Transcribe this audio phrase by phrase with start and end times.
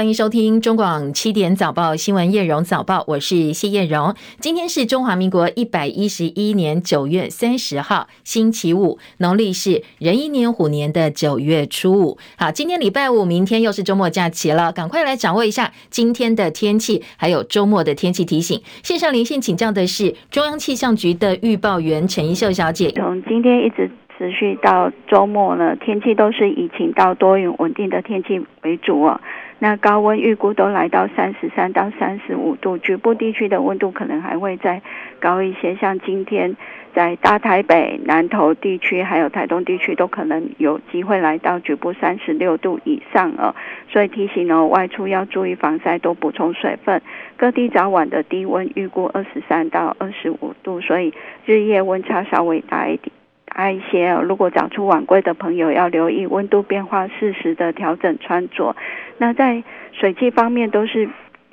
[0.00, 4.14] 欢迎收听中广七点早报新闻叶荣早报，我是谢叶荣。
[4.38, 12.16] 今天是中华民国一百一十一年九月三十号，星期五，农历是壬寅年虎年的九月初五。
[12.38, 18.58] 好，今天礼拜五，明天又是周末假期了，赶快来掌握一下今天的天气，还有周末的天气提醒。
[18.82, 22.90] 线上连线请教的是中央气象局的预报员陈一秀小姐。
[22.92, 23.90] 从今天一直。
[24.18, 29.18] 持续到周末呢，天气都是以晴到多云稳定的天气为主哦。
[29.62, 34.80] 那高温预估都来到三十三到三十五度，局部地区的温度可能还会再
[35.20, 35.76] 高一些。
[35.76, 36.56] 像今天
[36.94, 43.54] 在大台北、南投地区还有台东地区都可能有机会来到局部三十六度以上哦。
[43.90, 47.02] 所以提醒哦，外出要注意防晒，多补充水分。
[47.36, 51.12] 各地早晚的低温预估二十三到二十五度，所以
[51.44, 53.12] 日夜温差稍微大一点。
[53.50, 58.74] 爱一些，如果早出晚归的朋友要留意温度变化，适时的调整穿着。
[59.18, 61.10] 那在水汽方面都是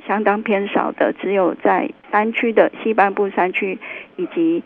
[0.07, 3.77] 相当偏少的，只有在山区的西半部山区
[4.15, 4.63] 以及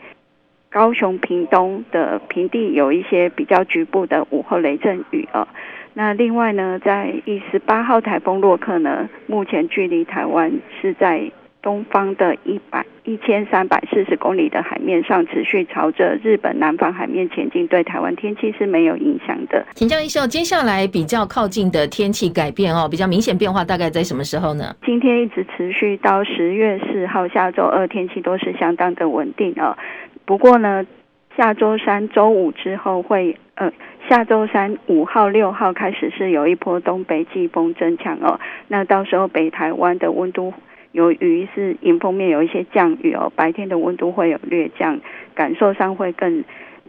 [0.70, 5.48] 高雄屏东的平地有一些比较局部的午后雷阵雨啊。
[5.94, 11.32] 那另外呢，在一十八号台风洛克呢，目前距离台湾是在。
[11.62, 19.64] 东方的一百一千三百四十公里的海面上，持续朝着日本南方海面前进，对台湾天气是没有影响的。
[19.74, 24.74] 请教一下，接下来比较靠近的天气改变哦，比较明显变化大概在什么时候呢？
[24.84, 29.78] 今天一直持续到十月四号，下周二天气都是相当的稳定哦。
[30.24, 30.84] 不过呢，
[31.36, 33.72] 下周三、周五之后会，呃，
[34.08, 38.40] 下周三五号、六号开始是有一波东北季风增强哦。
[38.66, 40.52] 那到时候北台湾的温度。
[40.92, 45.00] 由于是迎风面有一些降雨哦，白天的温度会有略降，
[45.34, 46.44] 感受上会更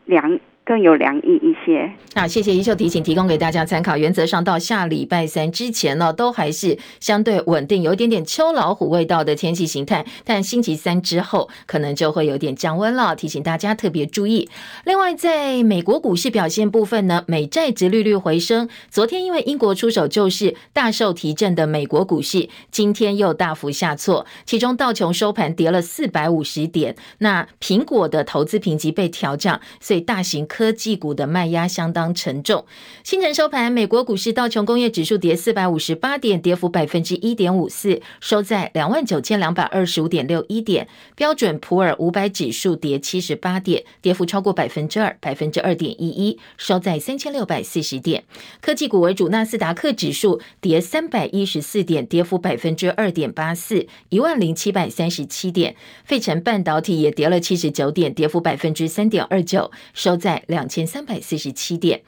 [0.05, 0.39] 凉。
[0.65, 1.91] 更有凉意一些。
[2.13, 3.97] 那，谢谢怡秀提醒，提供给大家参考。
[3.97, 10.05] 原则上到下礼拜三之前呢，都还是相对稳定，有一点点秋老虎味道的天气形态。
[10.23, 14.47] 但星期三之后，可能就会有点降温了，提醒大家特别注意。
[14.85, 18.69] 另外，在美国股市表现部分呢，美债殖利率回升。
[18.89, 24.25] 昨天因为英国出手救市，大受提振的美国股市，今天又大幅下挫。
[24.45, 26.95] 其中道琼收盘跌了四百五十点。
[27.17, 30.47] 那苹果的投资评级被调降，所以大型。
[30.53, 32.63] 科技股的卖压相当沉重。
[33.01, 40.87] 清晨收盘，美国股市道琼工业指数跌四百五十八点，跌幅百分之一点五四，收在两万九千两百二十五点六一点。
[41.15, 48.23] 标准普尔五百指数跌七十八点，跌幅超过百分之二，百分之二点一一，收在三千六百四十点。
[48.61, 55.75] 科技股为主，纳斯达克指数跌三百一十四点，跌幅百分之二点八四，一万零七百三十七点。
[56.05, 60.42] 费城半导体也跌了七十九点，跌幅百分之三点二九，收在。
[60.47, 62.01] 两千三百四十七点，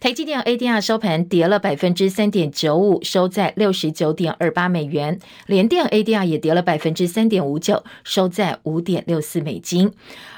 [0.00, 5.18] 台积电 ADR 收盘跌了百分之三点九五，收在六十九点二八美元。
[5.46, 9.92] 联电 ADR 也跌了百分之三点五九，收在五点六四美金。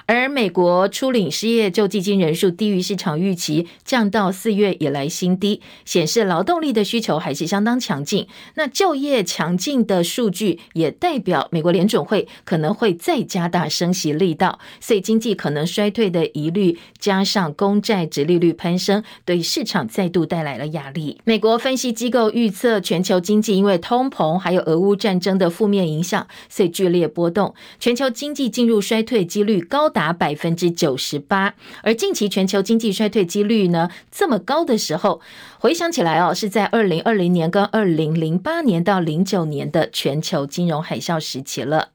[0.07, 8.27] 而美国初领失业救济金人数低于市场预期，降到四月以来新低，显示劳动力的需求还是相当强劲。
[8.57, 21.21] 那就业强劲的数据也代表美国联准会可能会再加大升息力道，所以经济可能衰退的疑虑，加上公债殖利率攀升，对市场再度带来了压力。
[21.25, 35.21] 美国分析机构预测，全球经济因为通膨还有俄乌战争的负面影响，所以剧烈波动，全球经济进入衰退几率高达百分之九十八，而近期全球经济衰退几率呢，这么高的时候，
[35.59, 41.91] 回想起来哦，是在二零二零年跟二零零八年到零九年的全球金融海啸时期了。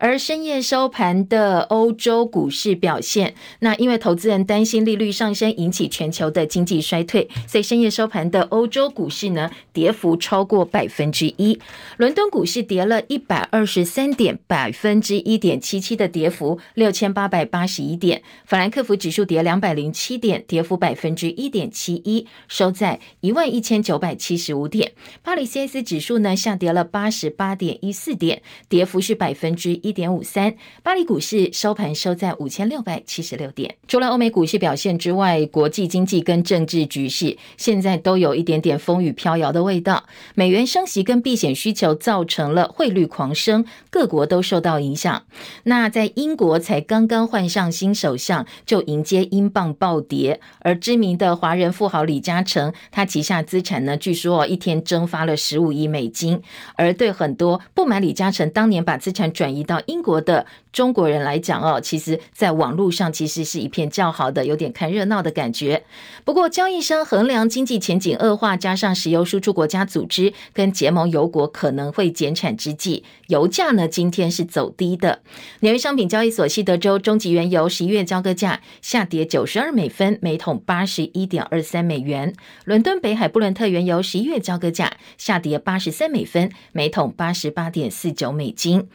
[0.00, 11.60] 而深夜收盘的欧洲股市表现，那因为投资人担心利率上升引起全球的经济衰退，所以深夜收盘的欧洲股市呢，跌幅超过百分之一。
[11.98, 18.22] 伦敦股市跌了一百二十三点，百分之一点七七的跌幅，六千八百八十一点。
[18.46, 24.92] 法兰克福指数跌两百零七点，跌幅百分之一点七一，收在一万一千九百七十五点。
[25.22, 29.89] 巴黎 CS 指数呢，下跌了八十八点一四点，跌幅是百分之一。
[29.90, 30.54] 一点五三，
[30.84, 33.74] 巴黎股市收盘收在五千六百七十六点。
[33.88, 40.04] 除了欧美股市表现之外，国际经济跟政治局势现在都有一点点风雨飘摇的味道。
[40.36, 45.24] 美元升息跟避险需求造成了汇率狂升，各国都受到影响。
[45.64, 50.40] 那在英国才刚刚换上新首相，就迎接英镑暴跌。
[50.60, 56.40] 而知名的华人富豪李嘉诚，他旗下资产呢，据说一天蒸发了十五亿美金。
[56.76, 65.84] 而对很多不满李嘉诚当年把资产转移到英国的中国人来讲哦，其实在网络上其实是一片叫好的，有点看热闹的感觉。
[66.24, 75.20] 不过，交易商衡量经济前景恶化，加上石油输出国家组织跟结盟油国可能会减产之际，油价呢今天是走低的。
[75.60, 82.32] 纽约商品交易所西德州中级原油十一月交割价下跌九十二美分，每桶八十一点二三美元。
[82.64, 88.88] 伦敦北海布伦特原油十一月交割价下跌八十三美分，每桶八十八点四九美金。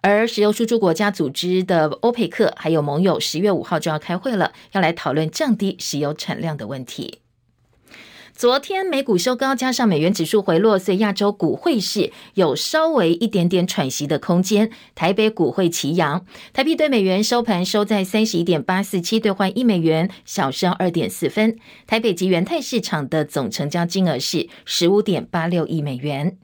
[0.00, 7.18] 而石油输出国家组织的欧佩克还有盟友十月五号就要开会了，要来讨论降低石油产量的问题。
[8.32, 14.70] 昨天美股收高，加上美元指数回落，所以亚洲股汇市有稍微一点点喘息的空间。
[14.94, 21.58] 台北股汇齐扬，台币对美元收盘收在三十一点八四七兑换一美元，小升二点四分。
[21.88, 26.38] 台北及元泰市场的总成交金额是十五点八六亿美元。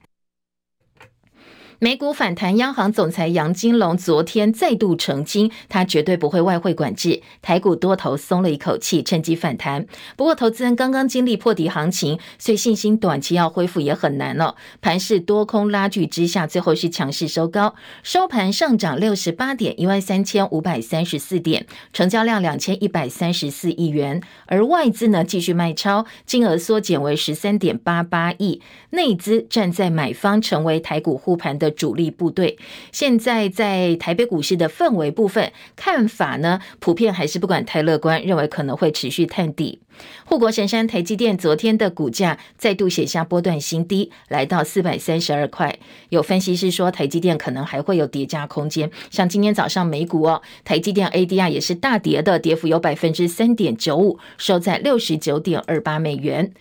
[1.79, 7.21] 美股反弹，央行总裁杨金龙昨天再度澄清，他绝对不会外汇管制。
[7.41, 9.85] 台股多头松了一口气，趁机反弹。
[10.15, 14.55] 不过，投资人刚刚经历破底行情，所以信心短期要恢复也很难了。
[14.79, 24.21] 盘势多空拉锯之下，最后是强势收高，收盘上涨六十八点，一万三千五百三十四点，成交量两千一百三十四亿元。
[24.45, 28.61] 而外资呢，继续卖超，金额缩减为十三点八八亿，
[28.91, 32.57] 内资站在买方，成为台股护盘的主力部队，
[32.91, 39.79] 现在在台北股市的氛围部分看法呢，普遍还是不管太乐观，认为可能会持续探底。
[40.25, 45.77] 护国神山台积电昨天的股价再度写下波段新低，来到四百三十二块。
[46.09, 48.89] 有分析师说，台积电可能还会有跌价空间。
[49.11, 56.51] 像今天早上美股哦，台积电 ADR 也是大跌的，跌幅有百分之三点九五，收在六十九点二八美元。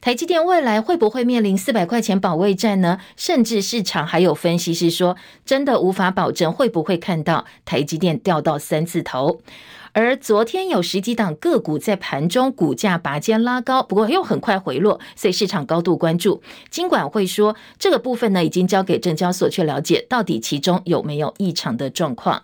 [0.00, 2.98] 台积电未来会不会面临四百块钱保卫战呢？
[3.16, 9.40] 甚至市场还有分析师说，真的无法保证会不会看到台积电掉到三字头。
[9.94, 16.42] 而昨天有十几档个股在盘中股价拔尖拉高，不过又很快回落，所以市场高度关注。
[16.68, 22.42] 金管会说，这个部分呢已经交给证交所去了解，到底其中有没有异常的状况。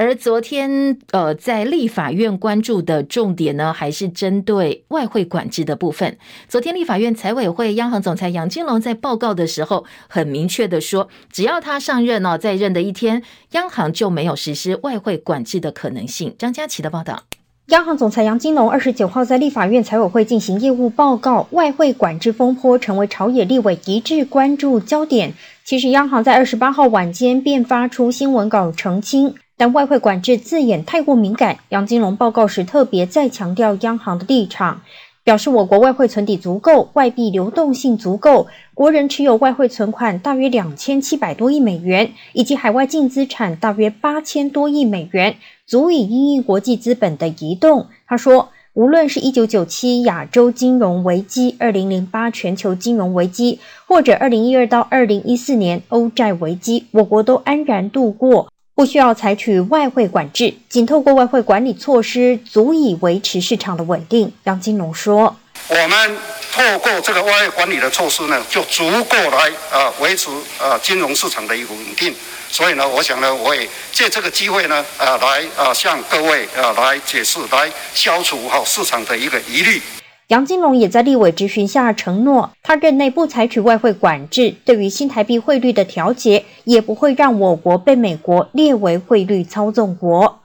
[0.00, 6.16] 而昨天，呃，在立法院关注的重点呢，还是针对外汇管制的部分。
[6.48, 16.32] 昨天立法院财委会央行总裁杨金龙在报告的时候，很明确的说，只要他上任哦，在任的一天，央行就没有实施外汇管制的可能性。
[16.38, 17.24] 张佳琪的报道。
[17.70, 25.34] 央行总裁杨金龙二十九号在立法院财委会进行业务报告，外汇管制风波成为朝野立委一致关注焦点。
[25.64, 29.34] 其实，央行在二十八号晚间便发出新闻稿澄清。
[29.58, 34.82] 但外汇管制字眼太过敏感，杨金龙报告时特别再强调央行的立场，
[35.24, 45.34] 表示我国外汇存底足够，外币流动性足够，国人持有外汇存款大约两千七百多亿美元，以及海外净资产大约八千多亿美元，
[45.66, 47.88] 足以因应国际资本的移动。
[48.06, 53.58] 他说，无论是一九九七亚洲金融危机、二零零八全球金融危机，
[53.88, 58.48] 或者二零一二到二零一四年欧债危机，我国都安然度过。
[58.78, 64.32] 不需要采取外汇管制，仅透过外汇管理措施，足以维持市场的稳定。
[64.44, 65.36] 杨金龙说
[65.66, 66.16] ：“我们
[66.52, 70.30] 透过这个外汇管理的措施呢，就足够来啊维持
[70.60, 72.14] 啊金融市场的一个稳定。
[72.52, 79.82] 所以呢，我想呢，我也借这个机会呢，啊来啊向各位啊来解释，来消除好市场的一个疑虑。”
[80.28, 90.40] 杨金龙也在立委质询下承诺，他任内不采取外汇管制，对于新台币汇率的调节，也不会让我国被美国列为汇率操纵国。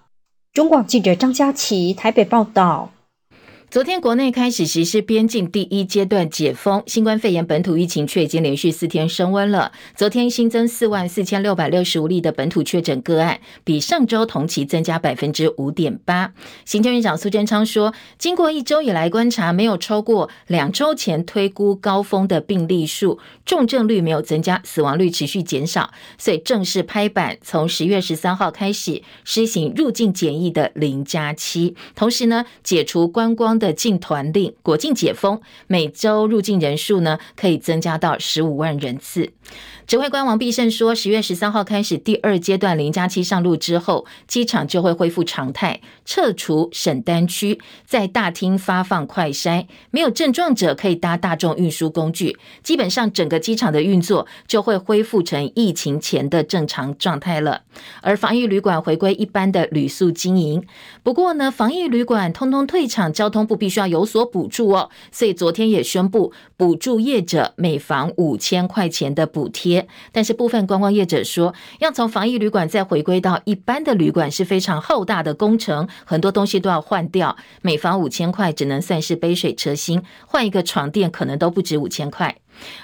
[0.54, 2.93] 中广记者张佳琪台北报道。
[3.74, 9.72] 昨天国内开始实施边境第一阶段解封，新冠肺炎本土疫情却已经连续四天升温了。
[9.96, 16.32] 昨天新增四万四千六百六十五例的本土确诊个案，比上周同期增加百分之五点八。
[16.66, 39.32] 行政院长苏贞昌说，经过一周以来观察，没有超过两周前推估高峰的病例数，重症率没有增加，死亡率持续减少，所以正式拍板，从十月十三号开始施行入境检疫的零加七，同时呢，解除观光的禁团令，国境解封，每周入境人数呢可以增加到十五万人次。
[39.86, 52.38] 指挥官王必胜说，十月十三号开始第二阶段零加七上路之后，机场就会恢复常态，撤除省单区，在大厅发放快筛，没有症状者可以搭大众运输工具。
[52.62, 57.62] 基本上整个机场的运作就会恢复成疫情前的正常状态了。
[58.02, 60.66] 而防疫旅馆回归一般的旅宿经营。
[61.04, 63.53] 不过呢，防疫旅馆通通退场，交通部。
[63.56, 69.88] 必须要有所补助哦，所以昨天也宣布补助业者每房五千块钱的补贴。
[70.12, 82.38] 但是部分观光业者说，要从防疫旅馆再回归到一般的旅馆是非常浩大的工程，很多东西都要换掉，每房五千块只能算是杯水车薪，换一个床垫可能都不止五千块。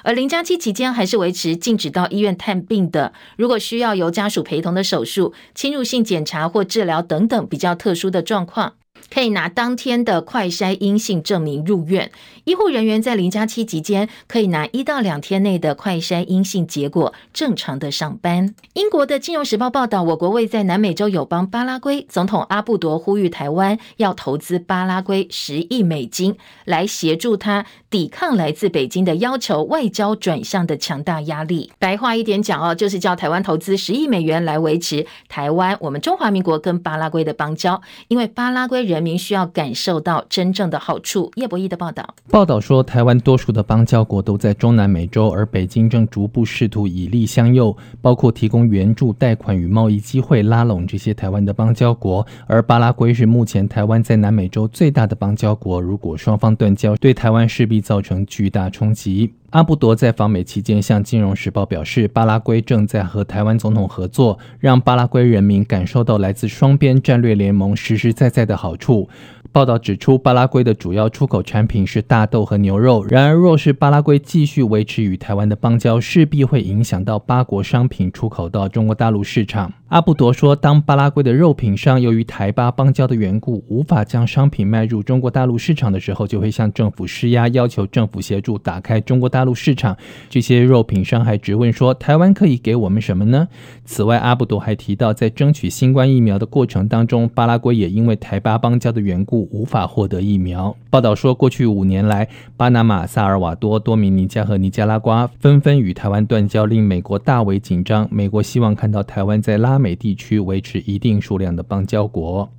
[0.03, 8.73] 而零加七期间还是维持禁止到医院探病的，如果需要由家属陪同的手术、侵入性检查或治疗等等比较特殊的状况。
[9.13, 12.11] 可以拿当天的快筛阴性证明入院。
[12.43, 18.55] 医护人员在零加七期间可以拿一到两天内的快筛阴性结果，正常的上班。
[18.73, 26.35] 英国的《金融时报》报道，我国位在南美洲友邦巴拉圭，总统阿布多呼吁台湾要投资巴拉圭十亿美金，
[26.65, 31.71] 来协助他抵抗来自北京的要求外交转向的强大压力。
[31.77, 41.31] 白话一点讲哦，就是叫台湾投资十亿美元来维持台湾我们中华民国跟巴拉圭的邦交，因为巴拉圭人人民需要感受到真正的好处。
[41.35, 42.05] 叶博弈的报道。
[42.29, 52.27] 报道说，台湾多数的邦交国都在中南美洲，而北京正逐步试图以利相诱，包括提供援助、贷款与贸易机会，拉拢这些台湾的邦交国。
[52.45, 59.31] 而巴拉圭是目前台湾在南美洲最大的邦交国，如果双方断交，对台湾势必造成巨大冲击。
[59.51, 69.09] 阿布多在访美期间向《金融时报》表示，巴拉圭正在和台湾总统合作，让巴拉圭人民感受到来自双边战略联盟实实在在的好处。
[69.51, 73.03] 报道指出，巴拉圭的主要出口产品是大豆和牛肉。
[73.05, 79.73] 然而，若是巴拉圭继续维持与台湾的邦交，势必会影响到巴国商品出口到中国大陆市场。
[79.87, 89.97] 阿布多说，当巴拉圭的肉品商由于台巴邦交的缘故，无法将商品卖入中国大陆市场的时候，就会向政府施压，要求政府协助打开中国大陆市场。
[90.29, 93.47] 这些肉品商还质问说，台湾可以给我们什么呢？
[93.83, 99.38] 此外，阿布多还提到，在争取新冠疫苗的过程当中，巴拉圭也因为台巴邦交的缘故。
[99.51, 100.75] 无法获得疫苗。
[100.89, 102.27] 报道说，过去五年来，
[102.57, 108.07] 巴拿马、萨尔瓦多、多米尼加和尼加拉瓜纷纷与台湾断交，令美国大为紧张。
[108.11, 112.49] 美国希望看到台湾在拉美地区维持一定数量的邦交国。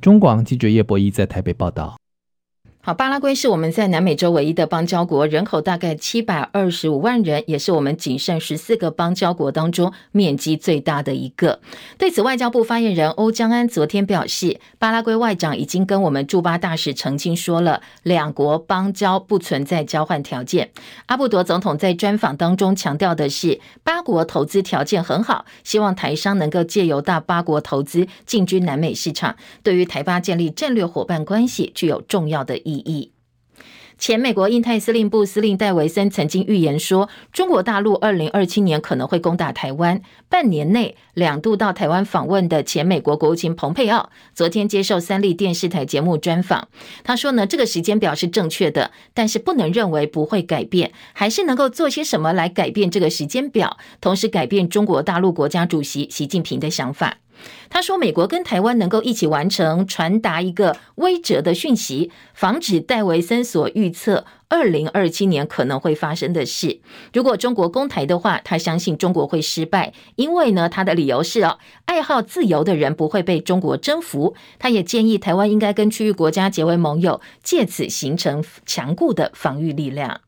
[0.00, 1.96] 中广记者叶博弈在台北报道。
[2.86, 11.58] 好，巴拉圭是我们在南美洲唯一的邦交国，人口大概七百二十五万人，也是我们仅剩十四个邦交国当中面积最大的一个。
[11.98, 20.70] 对此，外交部发言人欧江安昨天表示，巴拉圭外长已经跟我们驻巴大使澄清说了，两国邦交不存在交换条件。
[21.06, 32.75] 阿布多总统在专访当中强调的是，巴国投资条件很好，希望台商能够借由到巴国投资进军南美市场，对于台巴建立战略伙伴关系具有重要的意义。
[32.76, 33.12] 意义。
[33.98, 40.02] 前美国印太司令部司令戴维森曾经预言说，中国大陆二零二七年可能会攻打台湾。
[40.28, 46.68] 半年内两度到台湾访问的前美国国务卿蓬佩奥，昨天接受三立电视台节目专访，
[47.04, 57.16] 他说呢，这个时间表是正确的，但是不能认为不会改变，还是能够做些什么来改变这个时间表，同时改变中国大陆国家主席习近平的想法。
[57.68, 66.80] 他说：“美国跟台湾能够一起完成传达一个威慑的讯息，防止戴维森所预测二零二七年可能会发生的事。
[67.12, 74.34] 如果中国攻台的话，他相信中国会失败，因为呢，他的理由是哦，爱好自由的人不会被中国征服。
[74.58, 80.20] 他也建议台湾应该跟区域国家结为盟友，借此形成强固的防御力量。”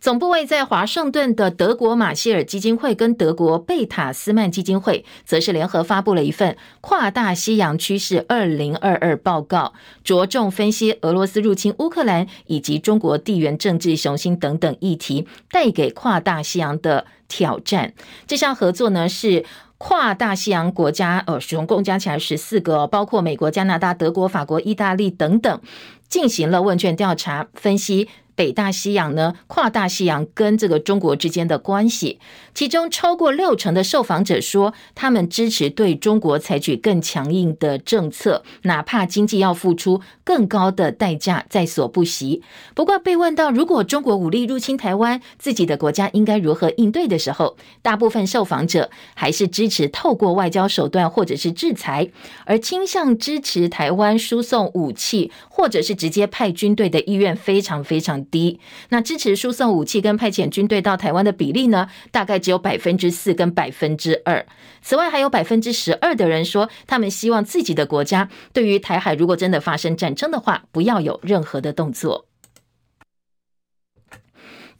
[0.00, 17.92] 总部位在华盛顿的德国马歇尔基金会跟德国贝塔斯曼基金会，则是联合发布了一份跨大西洋趋势二零二二报告，着重分析俄罗斯入侵乌克兰以及中国地缘政治雄心等等议题带给跨大西洋的挑战。
[18.26, 19.44] 这项合作呢，是
[19.76, 25.60] 跨大西洋国家，呃，总共加起来十四个，包括美国、加拿大、德国、法国、意大利等等，
[26.08, 28.08] 进行了问卷调查分析。
[28.40, 32.18] 北大西洋呢，跨大西洋跟这个中国之间的关系，
[32.54, 42.42] 其中超过六成的受访者说，他们支持对中国采取更强硬的政策，哪怕经济要付出更高的代价，在所不惜。
[42.74, 52.08] 不过被问到如果中国武力入侵台湾，自己的国家应该如何应对的时候，大部分受访者还是支持透过外交手段或者是制裁，
[52.46, 58.60] 而倾向支持台湾输送武器或者是直接派军队的意愿非常非常低，
[58.90, 61.88] 那支持输送武器跟派遣军队到台湾的比例呢？
[62.10, 64.46] 大概只有百分之四跟百分之二。
[64.82, 72.29] 此外，还有百分之十二的人说，他们希望自己的国家对于台海如果真的发生战争的话，不要有任何的动作。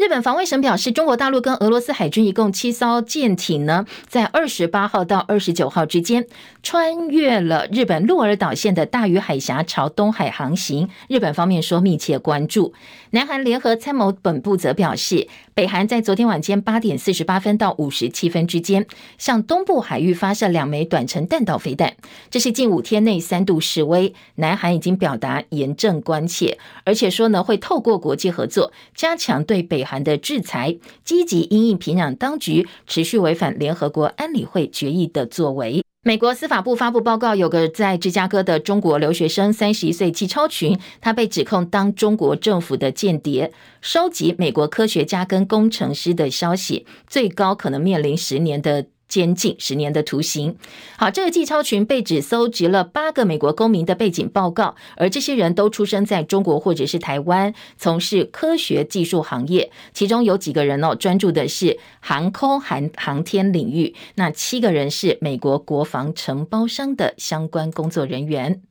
[0.01, 6.27] 日本防卫省表示，中国大陆跟俄罗斯海军一共七艘舰艇呢，在二十八号到二十九号之间
[6.63, 10.89] 穿越了日本鹿儿岛县的大隅海峡，朝东海航行。
[11.07, 12.73] 日本方面说密切关注。
[13.11, 18.87] 南韩联合参谋本部则表示，北韩在昨天晚间八点四十八分到五十七分之间，
[19.19, 21.93] 向东部海域发射两枚短程弹道飞弹，
[22.31, 24.15] 这是近五天内三度示威。
[24.37, 30.01] 南韩已经表达严正关切，而且说呢，会透过国际合作加强对北韩。
[30.03, 35.85] 的制裁，积极因应平壤当局持续违反联合国安理会决议的作为。
[36.03, 48.87] 美国司法部发布报告，有个在芝加哥的中国留学生，三十一岁季超群，他被指控当中国政府的间谍，收集美国科学家跟工程师的消息，最高可能面临十年的。
[49.11, 50.57] 监禁十年的徒刑。
[50.97, 59.71] 好，这个季超群被指搜集了八个美国公民的背景报告，而这些人都出生在中国或者是台湾，从事科学技术行业。
[59.93, 63.95] 其中有几个人哦，专注的是航空航航天领域。
[64.15, 68.63] 那七个人是美国国防承包商的相关工作人员。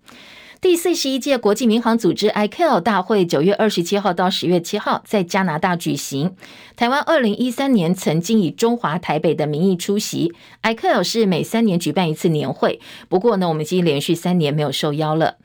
[0.61, 6.35] 第四十一届国际民航组织 ICAO 大会九月二十七号到十月七号在加拿大举行。
[6.75, 10.33] 台湾二零一三年曾经以中华台北的名义出席。
[10.61, 15.37] ICAO 是每三年举办一次年会，不过呢，我们已经连续三年没有受邀了。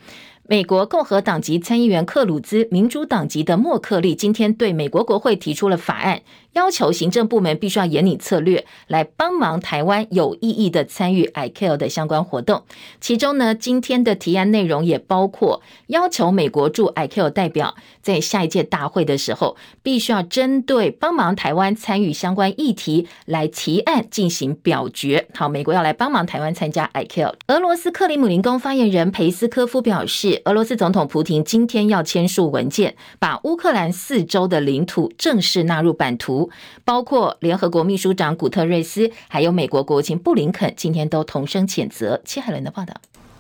[0.47, 6.21] 美国共和党籍参议员克鲁兹、民主党籍的莫克利今天对美国国会提出了法案。
[6.53, 12.63] 要求行政部门必须要研拟策略来帮忙台湾有意义的参与 i c a 的相关活动。
[13.01, 25.27] 其中呢，今天的提案内容也包括要求美国驻 i c a 代表在下一届大会的时候，必须要针对帮忙台湾参与相关议题来提案进行表决。
[25.35, 27.35] 好，美国要来帮忙台湾参加 i c a。
[27.49, 36.51] 俄罗斯克里姆林宫发言人裴斯科夫表示，俄罗斯总统普廷今天要签署文件，把乌克兰四周的领土正式纳入版图。
[36.85, 42.21] 包括联合国秘书长古特瑞斯，还有美国国务卿布林肯，今天都同声谴责。
[42.25, 42.95] 切海伦的报道。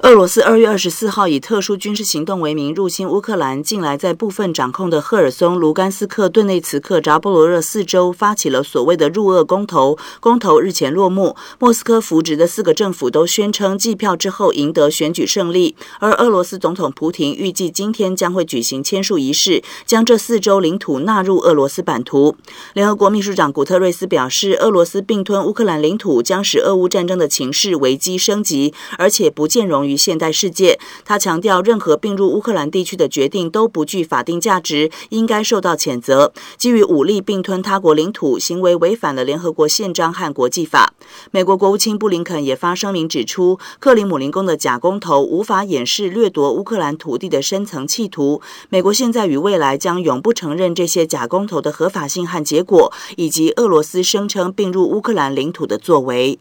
[0.04, 9.96] 俄罗斯二月二十四号以特殊军事行动为名入侵乌克兰，近来在部分掌控的赫尔松、卢甘斯克、顿内茨克、扎波罗热四州发起了所谓的入俄公投。
[10.20, 15.74] 公投日前落幕，莫斯科扶植的四个政府都宣称计票之后赢得选举胜利。
[16.00, 22.36] 而俄罗斯总统普廷预计今天将会举行签署仪式，将这四州领土纳入俄罗斯版图。
[22.74, 36.32] 联合国秘书长古特瑞斯表示，俄罗斯并吞乌克兰领土将使俄乌战争的情势危机升级，而且不见容于现代世界，他强调，任何并入乌克兰地区的决定都不具法定价值，应该受到谴责。
[36.56, 40.94] 基于武力并吞他国领土，行为违反了联合国宪章和国际法。
[41.30, 48.40] 美国国务卿布林肯也发声明指出，克里姆林宫的假公投无法掩饰掠夺乌克兰土地的深层企图。
[48.68, 56.38] 美国现在与未来将永不承认这些假公投的合法性和结果，以及俄罗斯声称并入乌克兰领土的作为。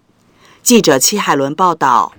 [0.62, 2.14] 记者戚海伦报道。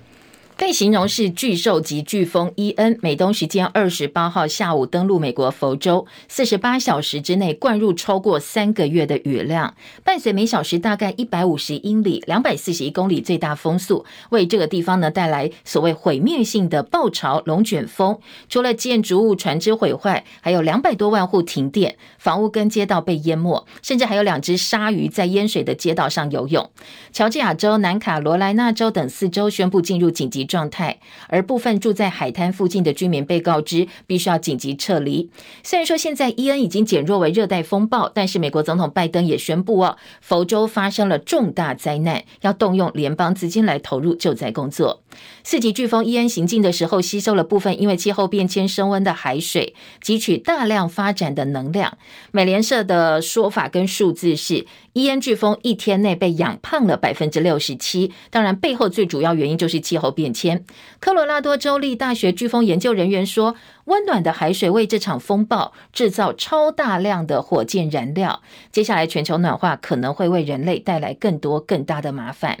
[0.57, 18.17] 被形容是巨兽级飓风伊恩，美东时间二十八号下午登陆美国佛州，四十八小时之内灌入超过三个月的雨量，伴随每小时大概一百五十英里、两百四十一公里最大风速，为这个地方呢带来所谓毁灭性的暴潮龙卷风。
[18.47, 26.71] 除了建筑物、船只毁坏，还有两百多万户停电，房屋跟街道被淹没，甚至还有两只鲨鱼在淹水的街道上游泳。
[27.11, 35.29] 乔治亚州、南卡罗来纳州等四州宣布进入紧急状态，而部分住在海滩附近的居民被告知必须要紧急撤离。
[35.63, 45.01] 虽然说现在伊恩已经减弱为热带风暴，但是美国总统拜登也宣布哦，佛州发生了重大灾难，要动用联邦资金来投入救灾工作。
[45.43, 51.97] 四级飓风伊恩行进的时候，吸收了部分因为气候变迁升温的海水，汲取大量发展的能量。
[52.31, 58.11] 美联社的说法跟数字是，伊恩飓风一天内被养胖了百分之六十七。
[58.29, 60.65] 当然，背后最主要原因就是气候变迁。
[60.99, 68.41] 科罗拉多州立大学飓风研究人员说，温暖的海水为这场风暴制造超大量的火箭燃料。
[68.71, 72.59] 接下来，全球暖化可能会为人类带来更多更大的麻烦。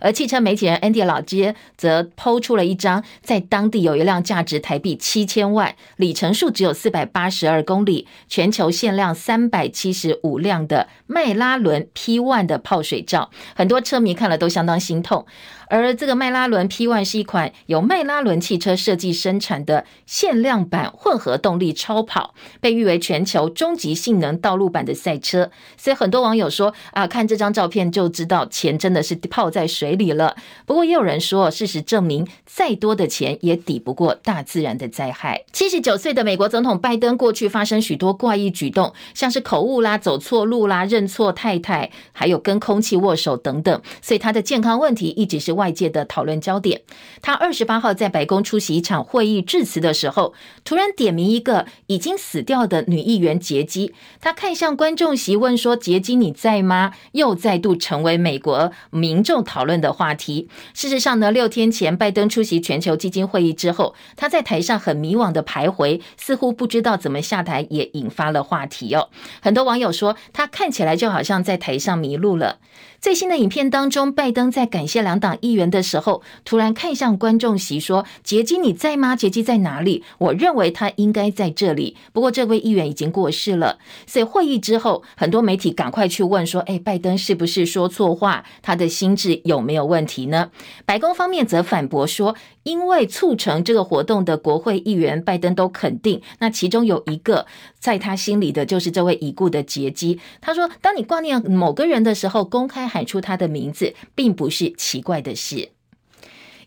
[0.00, 15.26] 而汽车媒体人 Andy 老街则抛出了一张，在当地有一辆价值台币七千万、里程数只有四百八十二公里、全球限量三百七十五辆的迈拉伦 P1 的泡水照，很多车迷看了都相当心痛。
[15.68, 25.50] 而这个迈拉伦 P1 是一款由迈拉伦汽车设计生产的限量版混合动力超跑，被誉为全球终极性能道路版的赛车。
[25.76, 29.58] 所以很多网友说啊，看这张照片就知道钱真的是泡在。
[29.58, 30.36] 在水里了。
[30.66, 35.42] 不过也有人说，事实证明，再多的钱也抵不过大自然的灾害。
[35.52, 46.80] 七十九岁的美国总统拜登过去发生许多怪异举动，像是口误啦、走错路啦、认错太太，还有跟空气握手等等，所以他的健康问题一直是外界的讨论焦点。
[47.20, 50.32] 他二十八号在白宫出席一场会议致辞的时候，
[50.64, 53.92] 突然点名一个已经死掉的女议员杰基，
[54.22, 60.48] 他看向观众席问说：“杰基你在吗？”又再度成为美国民众讨论的话题。
[60.72, 69.08] 事实上呢，六天前拜登出席全球基金会议之后，他在台上很迷惘的徘徊，似乎不知道怎么下台，也引发了话题哦。
[69.42, 72.58] 很多网友说，他看起来就好像在台上迷路了。
[73.00, 79.14] 最新的影片当中，拜登在感谢两党议员的时候，突然看向观众席说：“杰基你在吗？
[79.14, 81.96] 杰基在哪里？”我认为他应该在这里。
[82.12, 88.44] 不过这位议员已经过世了，所以会议之后，很多媒体赶快去问说：“哎，拜登是不是说错话？
[88.62, 90.50] 他的心智有没有问题呢？”
[90.84, 92.34] 白宫方面则反驳说
[92.64, 97.46] ：“因为促成这个活动的国会议员，拜登都肯定，那其中有一个
[97.78, 105.68] 在他心里的就是这位已故的杰基。”他说：“当你挂念某个人的时候，公开。”喊出他的名字，并不是奇怪的事。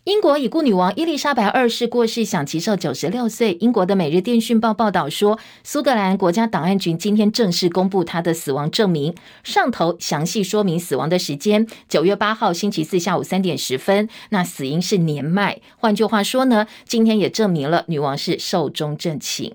[0.04, 3.54] 英国已故女王伊丽莎白二世过世，享耆寿九十六岁。
[3.54, 14.08] 英国的《每日电讯报》报道说，苏格兰国家档案局今天正式公布她的死亡证明，上头详细说明死亡的时间：九月八号星期四下午三点十分。
[14.30, 15.60] 那死因是年迈。
[15.76, 19.54] 换句话说呢，今天也证明了女王是寿终正寝。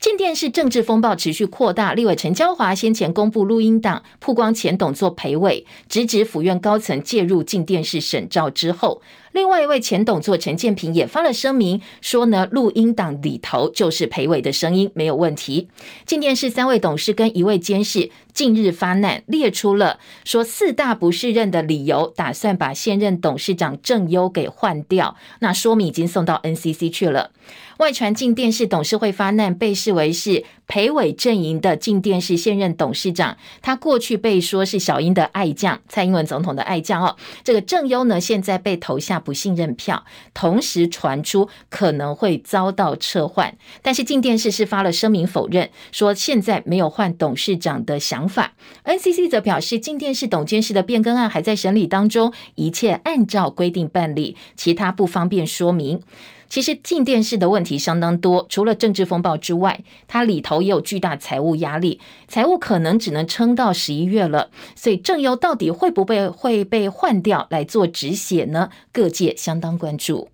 [0.00, 9.02] 静电视政治风暴持续扩大，立委陈椒华先前公布录音档，曝光前董座裴伟，直指府院高层介入静电视审照之后。
[9.32, 15.68] 另外一位前董座陈建平也发了声明，说呢，录音档里头就是裴伟的声音，没有问题。
[16.06, 25.16] 静电视三位董事跟一位监事近日发难，列出了说四大不适任的理由，打算把现任董事长郑优给换掉。
[25.40, 27.32] 那说明已经送到 NCC 去了。
[27.78, 37.16] 外传进电视董事会发难，被视为是裴伟阵营的进电视现任董事长，他过去被说是小英的爱将，蔡英文总统的爱将哦。
[37.42, 43.56] 这个郑优呢，现在被投下不信任票，同时传出可能会遭到撤换。
[43.80, 48.54] 但是进电视是发了声明否认，说现在没有换董事长的想法。
[48.84, 56.00] NCC 则表示，静电视董监事的变更案还在审理当中，一切按照规定办理，其他不方便说明。
[56.48, 64.50] 其实静电视的问题相当多，除了政治风暴之外，它里头也有巨大财务压力，财务可能只能撑到十一月了。
[64.74, 68.70] 所以郑优到底会不会会被换掉来做止血呢？
[68.92, 70.28] 各界相当关注。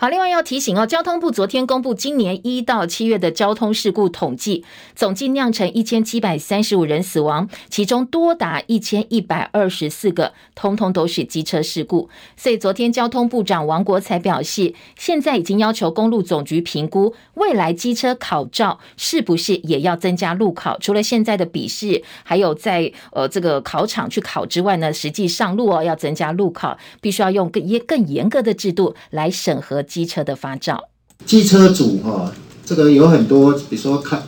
[0.00, 12.08] 好，另外要提醒哦，交通部昨天公布今年一到七月的交通事故统计，总计酿成一千七百三十五人死亡，其中多达一千一百二十四个，通通都是机车事故。
[12.36, 29.84] 所以昨天交通部长王国材表示，现在已经要求公路总局评估未来机车考照是不是也要增加路考，除了现在的笔试，还有在呃这个考场去考之外呢，实际上路哦要增加路考，必须要用更严更严格的制度来审核。
[29.88, 30.88] 机车的发照，
[31.24, 32.32] 机车主哈，
[32.64, 34.22] 这个有很多，比如说考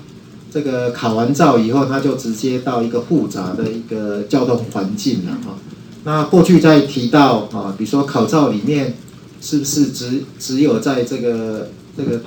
[0.51, 5.59] 这个考完照以后，他就直接到一个复杂的一个交通环境了哈。
[6.05, 8.95] 那过去在提到啊，比如说考照里面
[9.41, 12.23] 是不是只只有在这个这个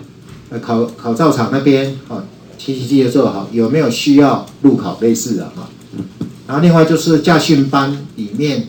[0.49, 2.23] 呃考考照场那边啊，
[2.57, 5.67] 骑骑机车做好，有没有需要路考类似的哈？
[6.47, 8.67] 然后另外就是驾训班里面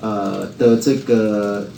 [0.00, 1.68] 呃的这个。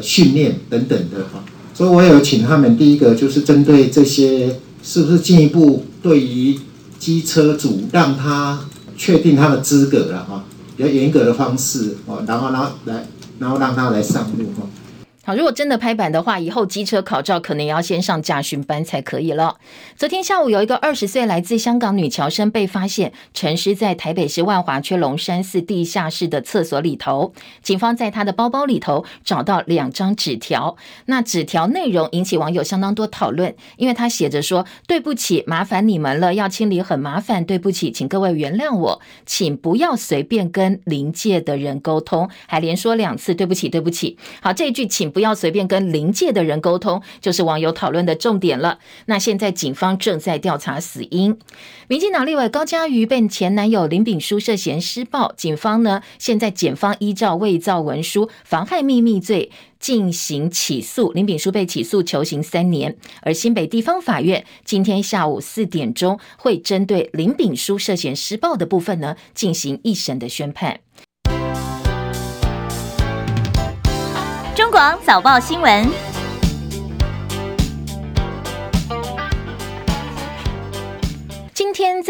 [0.00, 6.58] 训练等等的哈，所以我有请他们，第一个就是针对这些，是不是进一步对于
[6.98, 8.60] 机车主让他
[8.96, 10.44] 确定他的资格了哈，
[10.76, 14.66] 比较严格的方式哦，然后然后来，然后让他来上路哈。
[15.24, 19.56] 好，如果真的拍板的话，以后机车考照可能要先上驾训班才可以了。
[19.94, 27.32] 昨天下午，有一个二十岁来自香港女侨生被发现沉尸在台北市万华区龙山寺地下室的厕所里头。
[27.62, 44.18] 警方在她的包包里头找到两张纸条，那纸条内容引起网友相当多讨论，因为他写着说：“对不起，麻烦你们了，要清理很麻烦，对不起，请各位原谅我，请不要随便跟灵界的人沟通。”还连说两次“对不起，对不起”。
[44.42, 45.11] 好，这一句请。
[45.12, 48.78] 不要随便跟临界的人沟通，就是网友讨论的重点了。
[49.06, 51.38] 那现在警方正在调查死因。
[51.88, 62.96] 民进党立委高嘉瑜被前男友林炳书涉嫌施暴，警方呢现在检方依照伪造文书、妨害秘密罪进行起诉，林炳书被起诉求刑三年。
[63.20, 70.80] 而新北地方法院今天下午四点钟会针对林炳书涉嫌施暴的部分呢进行一审的宣判。
[74.82, 76.11] 网早报新闻。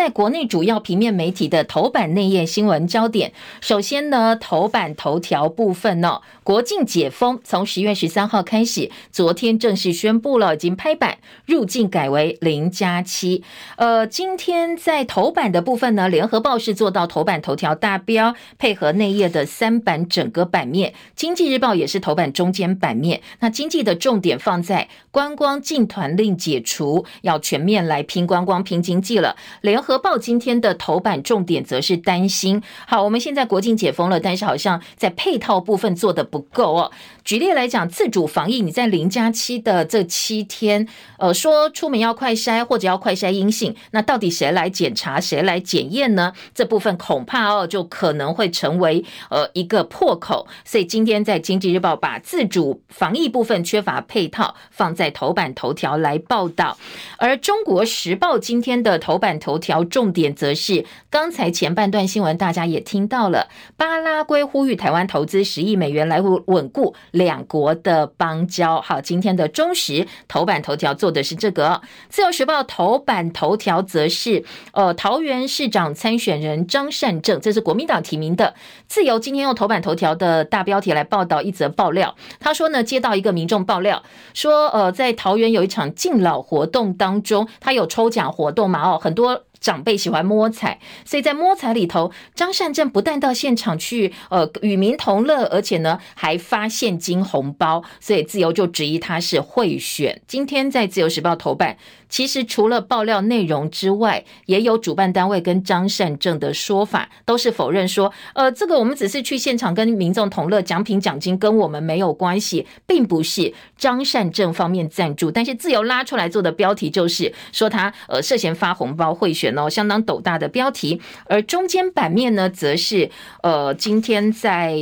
[0.02, 13.44] 在国内主要平面媒体的头版内页新闻焦点，首先呢，头版头条部分呢、哦，国境解封从十月十三号开始，昨天正式宣布了，已经拍板入境改为零加七。
[13.76, 23.22] 呃，今天在头版的部分呢，联合报是做到头版头条大标，配合内页的三版整个版面，经济日报也是头版中间版面。
[23.38, 29.36] 那经济的重点放在观光禁团令解除，要全面来拼观光、拼经济了。
[29.60, 36.90] 联合报今天的头版重点则是担心，好，我们现在国境解封了，但是好像在配套部分做的不够哦。
[37.24, 46.32] 举例来讲，自主防疫，你在零加七的这七天，呃，说出门要快筛或者要快筛阴性，那到底谁来检查，谁来检验呢？
[46.54, 50.48] 这部分恐怕哦，就可能会成为呃一个破口。
[50.64, 56.78] 所以今天在经济日报把自主防疫部分缺乏配套放在在头版头条来报道，
[57.16, 66.94] 而中国时报今天的头版头条重点则是刚才前半段新闻大家也听到了，巴拉圭呼吁台湾投资十亿美元来稳固。
[67.10, 71.82] 两国的邦交，好，今天的中时头版头条做的是这个。
[72.08, 78.54] 自由时报头版头条则是，呃，桃园市长参选人张善政，这是国民党提名的。
[78.86, 84.02] 自由今天用头版头条的大标题来报道一则爆料，他说呢，接到一个民众爆料，
[84.34, 89.44] 说，呃，在桃园有一场敬老活动当中，他有抽奖活动嘛，哦，很多。
[89.62, 100.20] 长辈喜欢摸彩，所以在摸彩里头，张善政不但到现场去，呃，与民同乐，而且呢还发现金红包，所以自由就质疑他是贿选。
[100.26, 101.76] 今天在自由时报头版。
[102.12, 115.30] 其实除了爆料内容之外，也有主办单位跟张善政的说法，都是否认说，呃，这个我们只是去现场跟民众同乐，奖品奖金跟我们没有关系，并不是张善政方面赞助。
[115.30, 121.00] 但是自由拉出来做的标题就是说他呃涉嫌发红包贿选哦，相当斗大的标题。
[121.24, 123.10] 而中间版面呢，则是
[123.42, 124.76] 呃今天在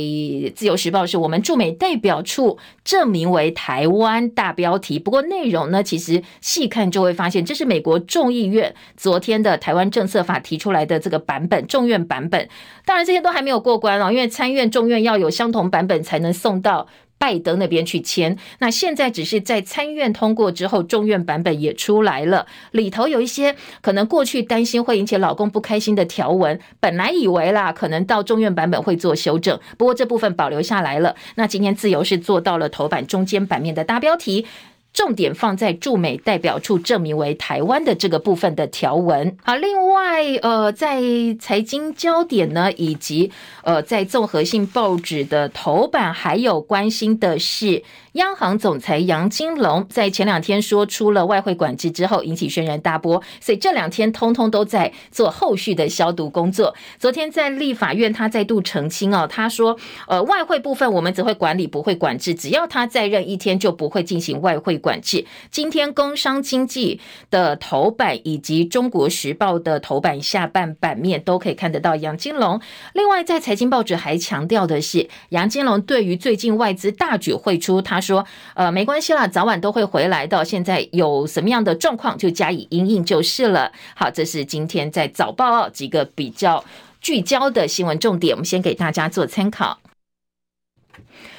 [0.53, 7.15] 自由时报是我们驻美代表处证明为台湾大标题，不过内容呢，其实细看就会。
[7.21, 12.49] 发现这是美国众议院昨天的台湾政策法提出来的这个版本，众院版本。
[12.83, 16.87] 当然这些都还没有过关哦，因为参院、众院要有相同版本才能送到
[17.19, 18.35] 拜登那边去签。
[18.57, 31.15] 那现在只是在参院通过之后，众院版本也出来了，里头有一些可能过去担心会引起老公不开心的条文，本来以为啦，可能到众院版本会做修正，不过这部分保留下来了。
[31.35, 34.47] 那今天自由是做到了头版中间版面的大标题。
[34.93, 39.37] 重点放在驻美代表处证明为台湾的这个部分的条文。
[39.43, 41.01] 好，另外，呃，在
[41.39, 43.31] 财经焦点呢，以及
[43.63, 47.83] 呃，在综合性报纸的头版，还有关心的是。
[48.13, 56.75] 央行总裁杨金龙在前两天说出了外汇管制之后，引起轩然大波，所以这两天通通都在做后续的消毒工作。
[56.99, 59.77] 昨天在立法院，他再度澄清哦，他说，
[60.09, 65.25] 呃，外汇部分我们只会管理，不会管制，只要他在任一天，就不会进行外汇管制。
[65.49, 72.59] 今天工商经济的头版以及中国时报的头版下半版面都可以看得到杨金龙。
[72.93, 78.00] 另外，在财经报纸还强调的是，杨金龙对于最近外资大举汇出，他。
[78.01, 80.43] 说呃，没关系啦，早晚都会回来的。
[80.43, 83.71] 现在有什么样的状况就加以应应就是了。
[83.95, 86.65] 好，这是今天在早报几个比较
[86.99, 89.79] 聚焦的新闻重点，我们先给大家做参考。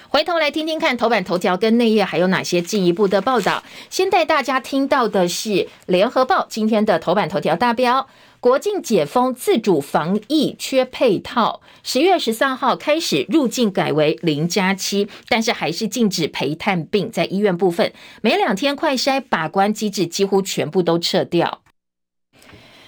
[0.09, 3.63] 回头来听听看头版头条跟内页还有哪些进一步的报道。
[3.89, 8.07] 先带大家听到的是联合报今天的头版头条大标。
[8.43, 11.61] 国境解封，自主防疫缺配套。
[11.85, 17.09] 十月十三号开始入境改为零加七，但是还是禁止陪探病。
[17.09, 21.62] 在医院部分，每两天快筛把关机制几乎全部都撤掉。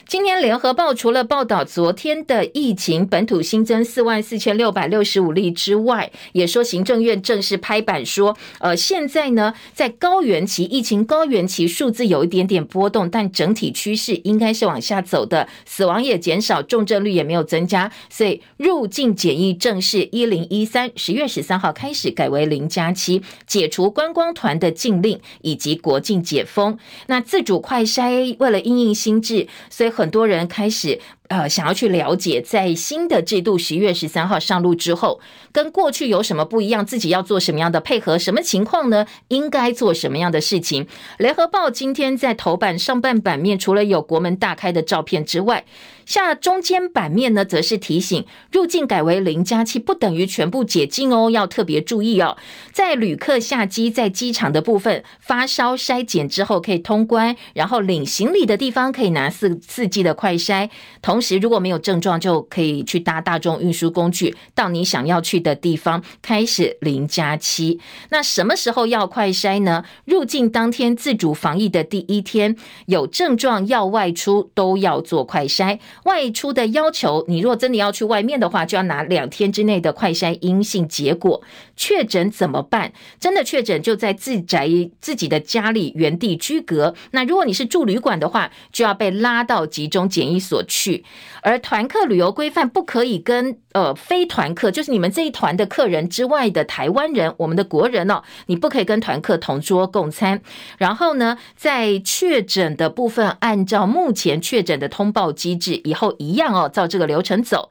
[0.07, 26.79] 今天联合报除了报道昨天的疫情本土新增四万四千六百六十五例之外，也说行政院正式拍板说，呃，现在呢在高原期疫情高原期数字有一点点波动，但整体趋势应该是往下走的，死亡也减少，重症率也没有增加，所以入境检疫正式一零一三十月十三号开始改为零加七，解除观光团的禁令以及国境解封。
[27.07, 29.94] 那自主快筛为了因应新制，所以。
[29.95, 35.21] 很多人开始呃，想要去了解，在新的制度十一月十三号上路之后，
[35.53, 36.85] 跟过去有什么不一样？
[36.85, 38.19] 自己要做什么样的配合？
[38.19, 39.07] 什么情况呢？
[39.29, 40.87] 应该做什么样的事情？
[41.19, 45.65] 联合报今天在头版上半版面，除了有国门大开的照片之外，
[46.05, 52.37] 下中间版面呢，则是提醒入境改为零加七不等于全部解禁哦，要特别注意哦。
[52.71, 60.69] 在旅客下机在机场的部分，发烧筛检之后可以通关，然后领行李的地方可以拿四四剂的快筛。
[61.01, 67.79] 同同时，如果没有症状，就可以去搭大众运输工具到你想要去的地方，开始零加七。
[68.09, 69.85] 那什么时候要快筛呢？
[70.07, 75.79] 入境当天自主防疫的第一天，有症状要外出都要做快筛。
[76.03, 81.41] 外出的要求，你若真的要去外面的话，就要拿两天之内的快筛阴性结果。
[81.77, 82.93] 确诊怎么办？
[83.21, 84.69] 真的确诊就在自宅
[85.01, 86.97] 自己的家里原地居隔。
[87.13, 91.04] 那如果你是住旅馆的话，就要被拉到集中检疫所去。
[91.43, 100.41] 而团客旅游规范不可以跟呃非团客，就是你们这一团的客人之外的台湾人，我们的国人哦，你不可以跟团客同桌共餐。
[100.79, 107.71] 然后呢，在确诊的部分，按照目前确诊的通报机制，以后一样哦，照这个流程走。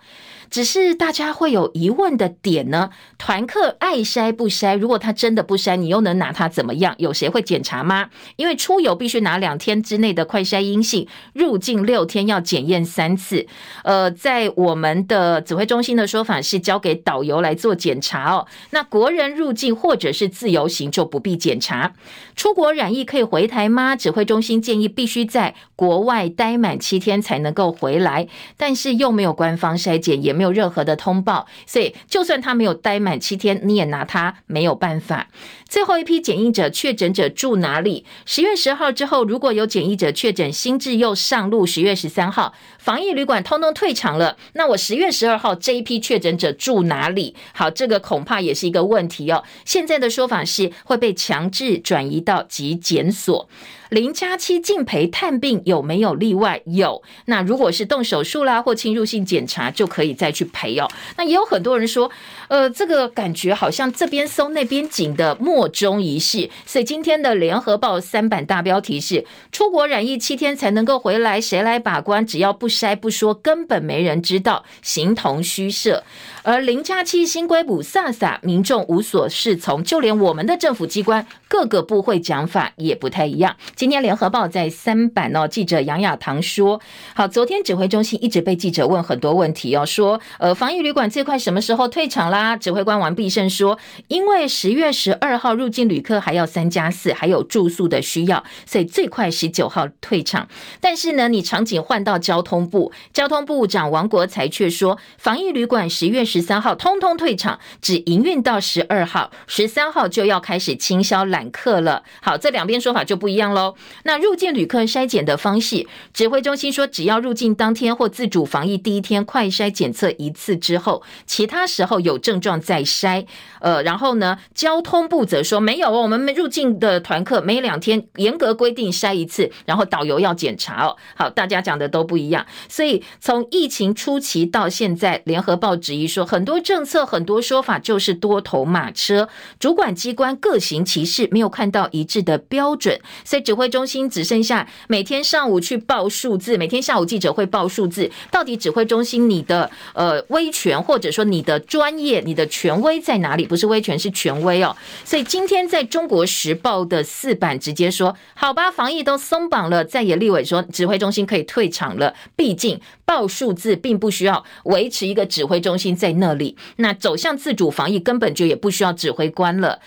[0.54, 4.78] 只是大家会有疑问的点呢，团客爱筛不筛？
[4.78, 6.94] 如果他真的不筛，你又能拿他怎么样？
[7.00, 8.12] 有谁会检查吗？
[8.36, 13.48] 因为出游必须拿两天之内的快筛阴性，入境六天要检验三次。
[13.84, 18.46] 呃，在我们的指挥中心的说法是交给导游来做检查哦。
[18.70, 21.94] 那国人入境或者是自由行就不必检查。
[22.36, 23.96] 出国染疫可以回台吗？
[23.96, 30.43] 指挥中心建议必须在国外待满七天才能够回来，但是又没有官方筛检，也没。
[30.44, 35.30] 没有任何的通报，所以就算他没有待满七天，你也拿他没有办法。
[35.70, 38.06] 最后一批检疫者确诊者住哪里？
[38.26, 41.66] 十月十号之后，如果有检疫者确诊，新制又上路。
[41.66, 42.54] 十月十三号，
[42.84, 44.36] 防疫旅馆通通退场了。
[44.56, 47.34] 那我十月十二号这一批确诊者住哪里？
[47.54, 49.42] 好，这个恐怕也是一个问题哦。
[49.64, 53.48] 现在的说法是会被强制转移到急检所。
[53.90, 56.62] 零加七禁陪探病有没有例外？
[56.66, 57.02] 有。
[57.26, 60.90] 那如果是动手术啦或侵入性检查，就可以再去陪哦。
[61.16, 62.12] 那也有很多人说，
[62.48, 66.50] 呃，这个感觉好像这边松那边紧的莫衷一是。
[66.66, 72.26] 所以今天的联合报三版大标题是：出国染疫七天才能够回来，谁来把关？
[72.26, 76.04] 只要不筛不说，根本没人知道，形同虚设。
[76.44, 83.56] 而零加七新规补飒飒，民众无所适从，就连我们的政府机关各个部会讲法也不太一样。
[83.76, 86.82] 今天联合报在三版哦，记者杨雅棠说：
[87.14, 92.58] 好，昨天指挥中心一直被记者问很多问题哦，说呃，防疫旅馆这块什么时候退场啦？
[92.58, 100.48] 指挥官王必胜说，因为十月十二号入境旅客还要三加四，还有住宿的需要，所以最快十九号退场。
[100.82, 112.04] 但是呢，你场景换到交通部，交通部长王国材却说，防疫旅馆十月十三号通通退场，只营运到十二号，十三号就要开始清消揽客了。
[112.22, 113.76] 好，这两边说法就不一样喽。
[114.04, 123.24] 那入境旅客筛检的方式，指挥中心说，只要入境当天或自主防疫第一天快筛检测一次之后，其他时候有症状再筛。
[123.60, 130.98] 呃，然后呢，交通部则说没有哦，我们入境的团客每两天严格规定筛一次，然后导游要检查哦。
[131.16, 136.24] 好，大家讲的都不一样，所以从疫情初期到现在，联合报质疑说。
[136.26, 139.28] 很多政策、很多说法就是多头马车，
[139.60, 148.10] 主管机关各行其事，没有看到一致的标准，所以指挥中心只剩下每天上午去报数字，每天下午记者会报数字。
[148.32, 153.46] 到底指挥中心你的呃威权，或者说你的专业、你的权威在哪里？
[153.46, 154.76] 不是威权，是权威哦。
[155.04, 162.80] 所以今天在中国时报的四版直接说：好吧，防疫都松绑了，在野立委说指挥中心可以退场了，毕竟。
[163.06, 169.80] 报数字并不需要维持一个指挥中心在那里，那走向自主防疫根本就也不需要指挥官了。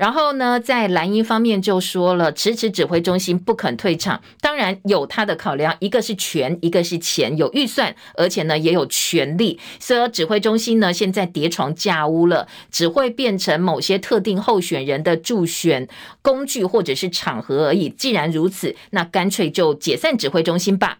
[0.00, 15.86] 然后呢，在蓝营方面就说了，迟迟指挥中心不肯退场，当然有他的考量，一个是权，一个是钱，有预算，而且呢也有权力，所以指挥中心呢现在叠床架屋了，只会变成某些特定候选人的助选
[16.22, 17.90] 工具或者是场合而已。
[17.90, 20.96] 既然如此，那干脆就解散指挥中心吧。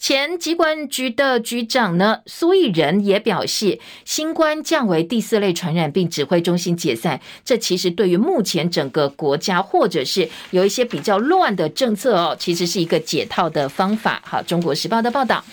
[0.00, 14.22] 前疾管局的局长呢，苏益仁也表示，新冠降为第四类传染病，指挥中心解散，这其实对于目前整个国家或者是有一些比较乱的政策哦，其实是一个解套的方法。
[14.24, 15.44] 好，《中国时报》的报道。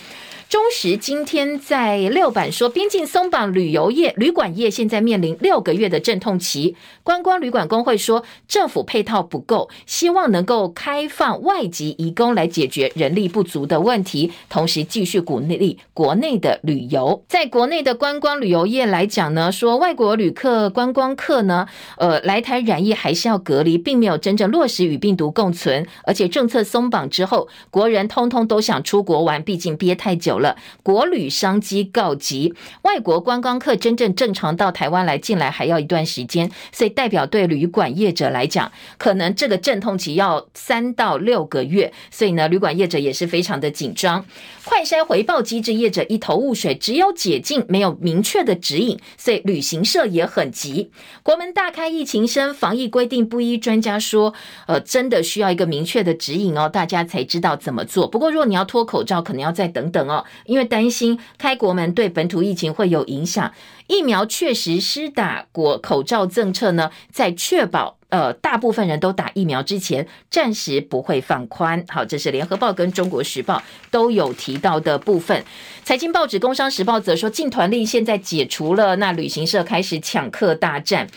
[0.49, 6.73] 中时今天在六版说，边境松绑，旅游业、旅馆业现在面临六个月的阵痛期。
[7.03, 17.21] 观光旅馆工会说，政府配套不够，希望能够开放外籍移工来解决人力不足的问题，同时继续鼓励国内的旅游。
[17.27, 21.67] 在国内的观光旅游业来讲呢，说外国旅客、观光客呢，
[21.97, 30.36] 呃，来台染疫还是要隔离，并没有真正落实与病毒共存，而且政策松绑之后，国人通通都想出国玩，毕竟憋太久。
[30.39, 44.25] 了，国旅商机告急，外国观光客真正正常到台湾来进来还要一段时间，所以代表对旅馆业者来讲，可能这个阵痛期要三到六个月，所以呢，旅馆业者也是非常的紧张。
[44.63, 50.91] 快筛回报机制业者一头雾水，只有解禁，没有明确的指引，所以旅行社也很急。
[51.23, 54.33] 国门大开，疫情升，防疫规定不一，专家说，
[54.65, 58.05] 呃，真的需要一个明确的指引哦，大家才知道怎么做。
[58.05, 63.53] 不过，如果你要脱口罩，可能要再等等哦，因为担心开国门对本土疫情会有影响。
[63.87, 67.96] 疫苗确实施打过口罩政策呢，在确保。
[68.09, 71.83] 呃，大部分人都打疫苗之前，暂时不会放宽。
[71.89, 75.43] 好，这是联合报跟中国时报都有提到的部分。
[75.83, 81.07] 财经报纸工商时报则说，禁团令现在解除了，那旅行社开始抢客大战。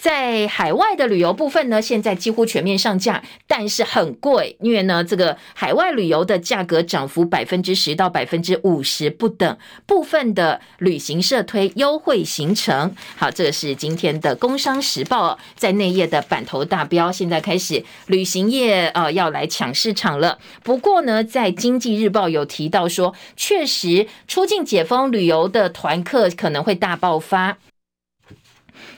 [0.00, 9.58] 在海外的旅游部分呢，现在几乎全面上架，但是很贵，因为呢，这个海外旅游的价格涨幅百分之十到百分之五十不等。
[9.86, 12.94] 部分的旅行社推优惠行程。
[13.16, 17.12] 好，这是今天的《工商时报》在内页的版头大标。
[17.12, 20.38] 现在开始，旅行业呃要来抢市场了。
[20.62, 27.58] 不过呢，在《经济日报》有提到说，确实出境解封，旅游的团客可能会大爆发。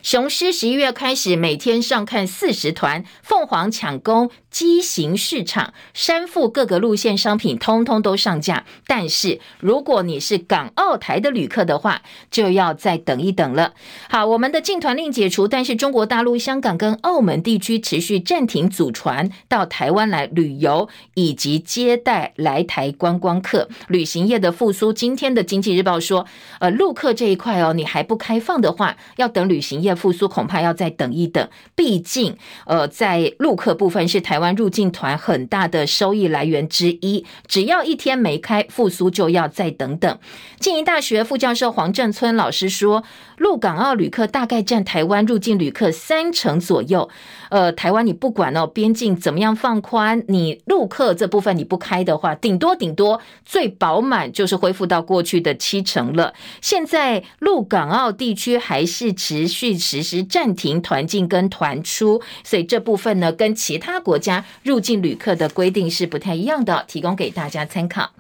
[0.03, 8.65] 雄狮十一月开始每天上看四十团，凤凰抢攻机型市场，山富各个路线商品通通都上架。
[8.87, 13.75] 但是如果你是港澳台的旅客的话，就要再等一等了。
[14.09, 23.69] 好，我们的禁团令解除，但是中国大陆、香港跟澳门地区持续暂停组团到台湾来旅游以及接待来台观光客。
[23.89, 26.27] 旅行业的复苏，今天的经济日报说，
[26.59, 29.95] 呃，陆客这一块哦，你还不开放的话，要等旅行行业。
[30.01, 37.27] 复苏恐怕要再等一等，毕竟，呃，在陆客部分是台湾入境团很大的收益来源之一。
[37.47, 40.19] 只要一天没开，复苏就要再等等。
[40.59, 43.05] 静宜大学副教授黄正村老师说，
[43.37, 47.11] 陆港澳旅客大概占台湾入境旅客三成左右。
[47.51, 56.33] 呃，台湾你不管哦，边境怎么样放宽，你陆客这部分你不开的话，顶多顶多最饱满就是恢复到过去的七成了。
[56.63, 68.11] 现在陆港澳地区还是持续去实施暂停团进跟团出，所以这部分呢，跟其他国家入境旅客的规定是不太一样的，提供给大家参考。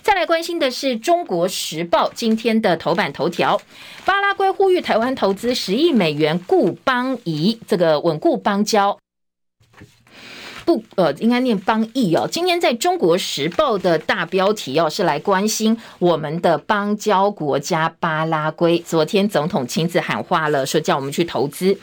[0.00, 3.60] 再来关心的是《中国时报》今天的头版头条：
[4.06, 8.98] 巴拉圭呼吁台湾投资十亿美元固邦谊，这个稳固邦交。
[10.68, 12.28] 不，呃，应该念邦谊哦。
[12.30, 18.78] 今天在《中国时报》的大标题哦，是来关心我们的邦交国家巴拉圭。
[18.80, 21.78] 昨天总统亲自喊话了，说叫我们去投资。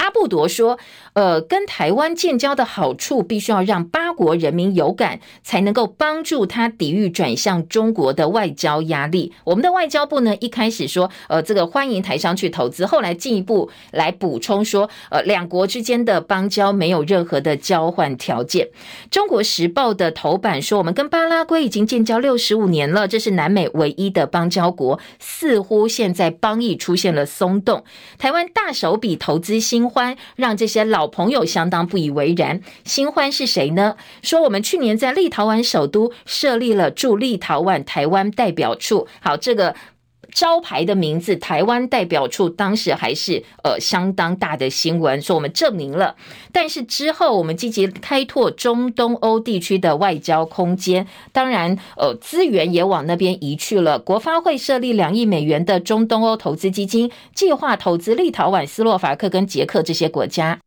[0.00, 0.78] 阿布多说。
[1.14, 9.32] 呃，跟台湾建交的好处，必须要让巴国人民有感，才能够帮助他抵御转向中国的外交压力。
[9.42, 18.68] 我们的外交部呢，一开始说，呃，这个欢迎台商去投资，后来进一步来补充说，呃，两国之间的邦交没有任何的交换条件。
[19.10, 27.82] 中国时报的头版说，我们跟巴拉圭已经建交六十五年了，这是南美唯一的邦交国，似乎现在邦谊出现了松动。
[28.16, 32.62] 台湾大手笔投资新欢，让这些老朋友相当不以为然。
[32.84, 33.96] 新欢是谁呢？
[34.22, 39.08] 说我们去年在立陶宛首都设立了驻立陶宛台湾代表处。
[39.20, 39.74] 好，这个
[40.32, 46.16] 招牌的名字“台湾代表处”当时还是呃相当大的新闻，说我们证明了。
[46.52, 53.98] 但是之后我们积极开拓中东欧地区的外交空间，当然呃资源也往那边移去了。
[53.98, 60.58] 国发会设立两亿美元的中东欧投资基金，计划投资立陶宛、斯洛伐克跟捷克这些国家。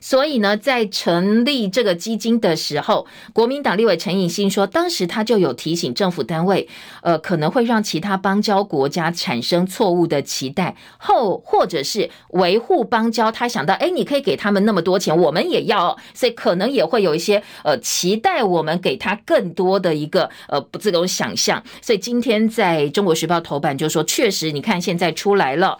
[0.00, 6.68] 所以呢，在成立这个基金的时候，国民党立委陈引兴说，当时他就有提醒政府单位，
[7.02, 21.62] 呃，可能会让其他邦交国家产生错误的期待，后或者是维护邦交，他想到，哎，你可以给他们那么多钱，我们也要，所以可能也会有一些呃期待，我们给他更多的一个呃这种想象。
[21.82, 25.78] 所以今天在中国时报头版就说，确实，你看现在出来了。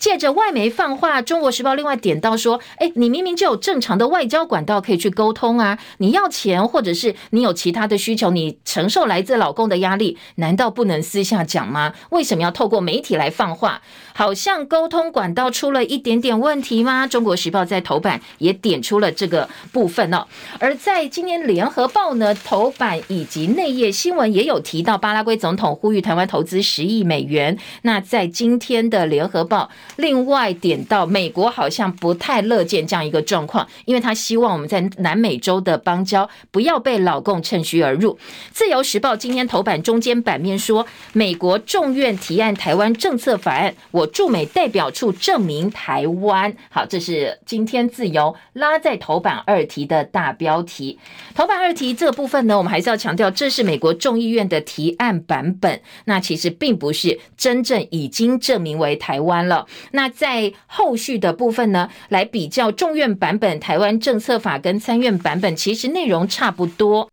[0.00, 11.92] 借着外媒放话，《中国时报》另外点到说：“哎，你明明就有正常的外交管道可以去沟通啊，你要钱或者是你有其他的需求，你承受来自老公的压力，难道不能私下讲吗？
[12.08, 13.82] 为什么要透过媒体来放话？
[14.20, 20.26] 好像沟通管道出了一点点问题吗？”《中国时报》在头版也点出了这个部分哦。
[20.58, 27.58] 而在今天《联合报》呢，头版以及内页新闻也有提到，巴拉圭总统呼吁台湾投资十亿美元。
[27.80, 38.12] 那在今天的《联合报》另外点到，美国好像不太乐见这样一个状况，因为他希望我们在南美洲的邦交不要被老共趁虚而入。
[38.52, 46.54] 《自由时报》今天头版中间版面说，美国众院提案台湾政策法案，我驻美代表处证明台湾。
[46.70, 50.98] 好，这是今天自由拉在头版二题的大标题。
[51.34, 59.66] 头版二题这部分呢，我们还是要强调，这是美国众议院的提案版本，那其实并不是真正已经证明为台湾了。
[59.92, 67.08] 那在后续的部分呢，来比较众院版本台湾政策法跟参院版本，其实内容差不多。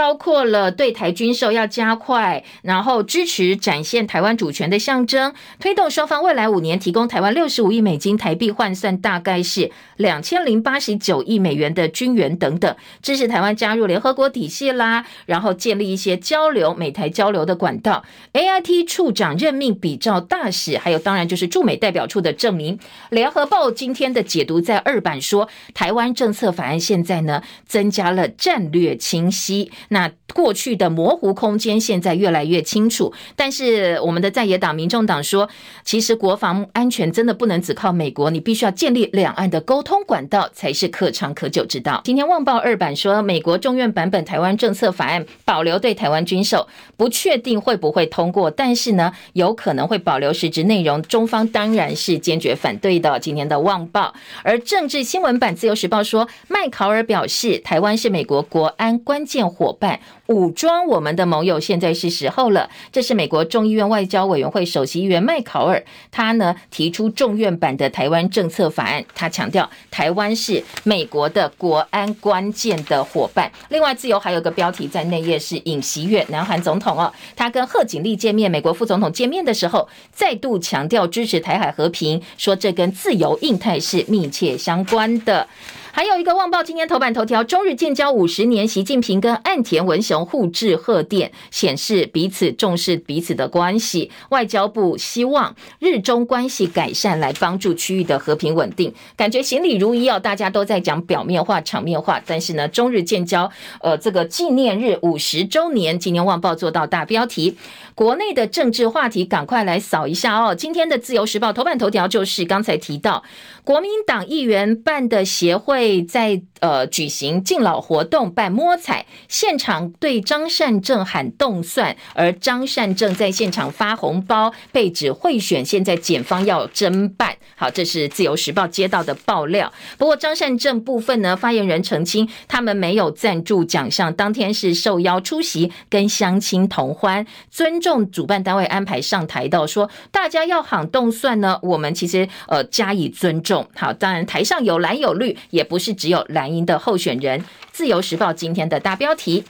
[0.00, 18.02] 包括了对台军售要加快，然后支持展现台湾主权的象征，推动双方未来五年提供台湾六十五亿美金台币换算大概是两千零八十九亿美元的军援等等，支持台湾加入联合国体系啦，然后建立一些交流美台交流的管道。
[18.32, 22.78] AIT 处长任命比照大使，还有当然就是驻美代表处的证明。
[23.10, 29.70] 联合报今天的解读在二版说，台湾政策法案现在呢增加了战略清晰。
[29.92, 35.48] 那过去的模糊空间现在越来越清楚，但是我们的在野党民众党说，
[35.84, 42.00] 其实国防安全真的不能只靠美国，你必须要建立两岸的沟通管道才是可长可久之道。
[42.04, 53.18] 今天《旺报》二版说，美国众院版本台湾政策法案保留对台湾军售，不确定会不会通过，但是呢，有可能会保留实质内容，中方当然是坚决反对的。
[53.18, 54.14] 今天的《旺报》，
[54.44, 60.00] 而政治新闻版《自由时报》说，麦考尔表示，台湾是美国国安关键火伙伴。
[60.30, 62.70] 武装我们的盟友，现在是时候了。
[62.92, 73.50] 这是美国众议院外交委员会首席议员麦考尔，他呢提出众院版的台湾政策法案，他强调台湾是美国的国安关键的伙伴。
[73.70, 85.48] 另外，自由还有个标题在内页是尹锡悦，南韩总统哦，他跟贺锦丽见面，美国副总统见面的时候，再度强调支持台海和平，说这跟自由印太是密切相关的。
[85.92, 94.10] 还有一个《旺报》今天头版头条：中日建交五十年，习近平跟岸田文雄互致贺电，显示彼此重视彼此的关系。
[94.30, 98.92] 外交部希望日中关系改善，来帮助区域的和平稳定。
[99.16, 102.20] 感觉行礼如仪哦，大家都在讲表面话、场面话。
[102.26, 103.50] 但是呢，中日建交
[103.80, 107.56] 呃这个纪念日五十周年，今天《旺报》做到大标题。
[107.94, 110.54] 国内的政治话题，赶快来扫一下哦！
[110.54, 113.22] 今天的《自由时报》头版头条就是刚才提到，
[113.62, 127.36] 国民党议员办的协会在呃举行敬老活动，办摸彩，现场对被张善政喊动算，而张善政在现场发红包，被指贿选，现在检方要侦办。
[127.54, 129.72] 好，这是《自由时报》接到的爆料。
[129.98, 137.80] 不过张善政部分呢，发言人澄清，他们没有赞助奖项，当天是受邀出席，跟乡亲同欢，尊。
[137.80, 143.64] 重主办单位安排上台的说，大家要喊动算呢，我们其实呃加以尊重。
[143.76, 147.44] 好，当然台上有蓝有绿，也不是只有蓝营的候选人。
[147.80, 149.42] 自由时报今天的大标题，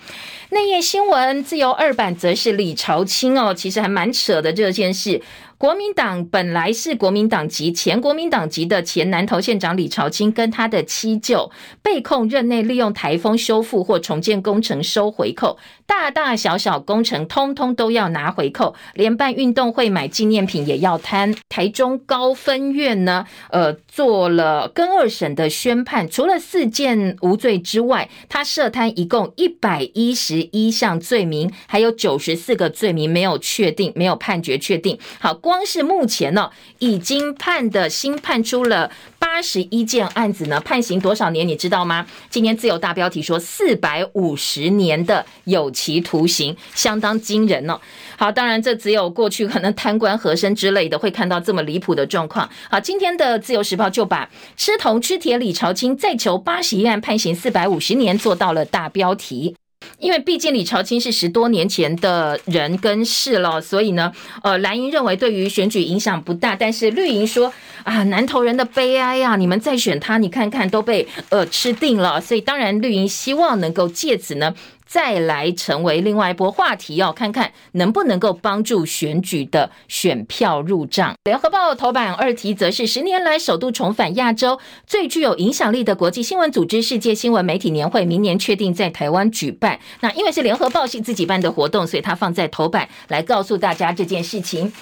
[0.51, 5.21] 内页新闻，自由二版则是李朝清哦，其实还蛮扯的这件事。
[5.61, 11.51] 国民党本来是国民党籍，前国民党籍的前南投县长李朝卿跟他的七舅
[11.83, 21.35] 被控任内利用台风修复或重建工程收回扣，大大小小工程通通都要拿回扣，连办运动会买纪念品也要贪。
[21.51, 34.99] 台中高分院呢，呃，做了跟二审的宣判，除了四件无罪之外，他涉贪一共一百一十一项罪名，还有九十四个罪名没有确定，没有判决确定。
[35.19, 35.39] 好。
[35.51, 36.49] 光是目前呢，
[36.79, 38.89] 已经判的新判出了
[39.19, 41.49] 八十一件案子呢，判刑多少年？
[41.49, 42.07] 你知道吗？
[42.29, 47.81] 今天自由大标题说四百五十年的有期徒刑，相当惊人哦。
[48.17, 52.49] 好，当然这只有过去可能贪官和珅之类的会看到这么离谱的状况。
[52.71, 59.57] 好，今天的自由时报就把吃铜吃铁李朝清再求八十一案，判刑四百五十年做到了大标题。
[60.01, 64.11] 因为毕竟李朝清是十多年前的人跟事了，所以呢，
[64.43, 67.53] 呃，蓝营认为对于选举影响不大，但是绿营说
[67.85, 74.55] 啊，南投人的悲哀呀，你们再选他，你看看都被呃吃定了，所以当然绿营希望能够借此呢。
[74.91, 81.15] 再来成为另外一波话题哦，看看能不能够帮助选举的选票入账。
[81.23, 89.79] 联合报头版二题则是十年来首度重返亚洲，最具有影响力的国际新闻组织世界新闻媒体年会明年确定在台湾举办。
[90.01, 94.73] 那因为是联合报系自己办的活动，所以他放在头版来告诉大家这件事情。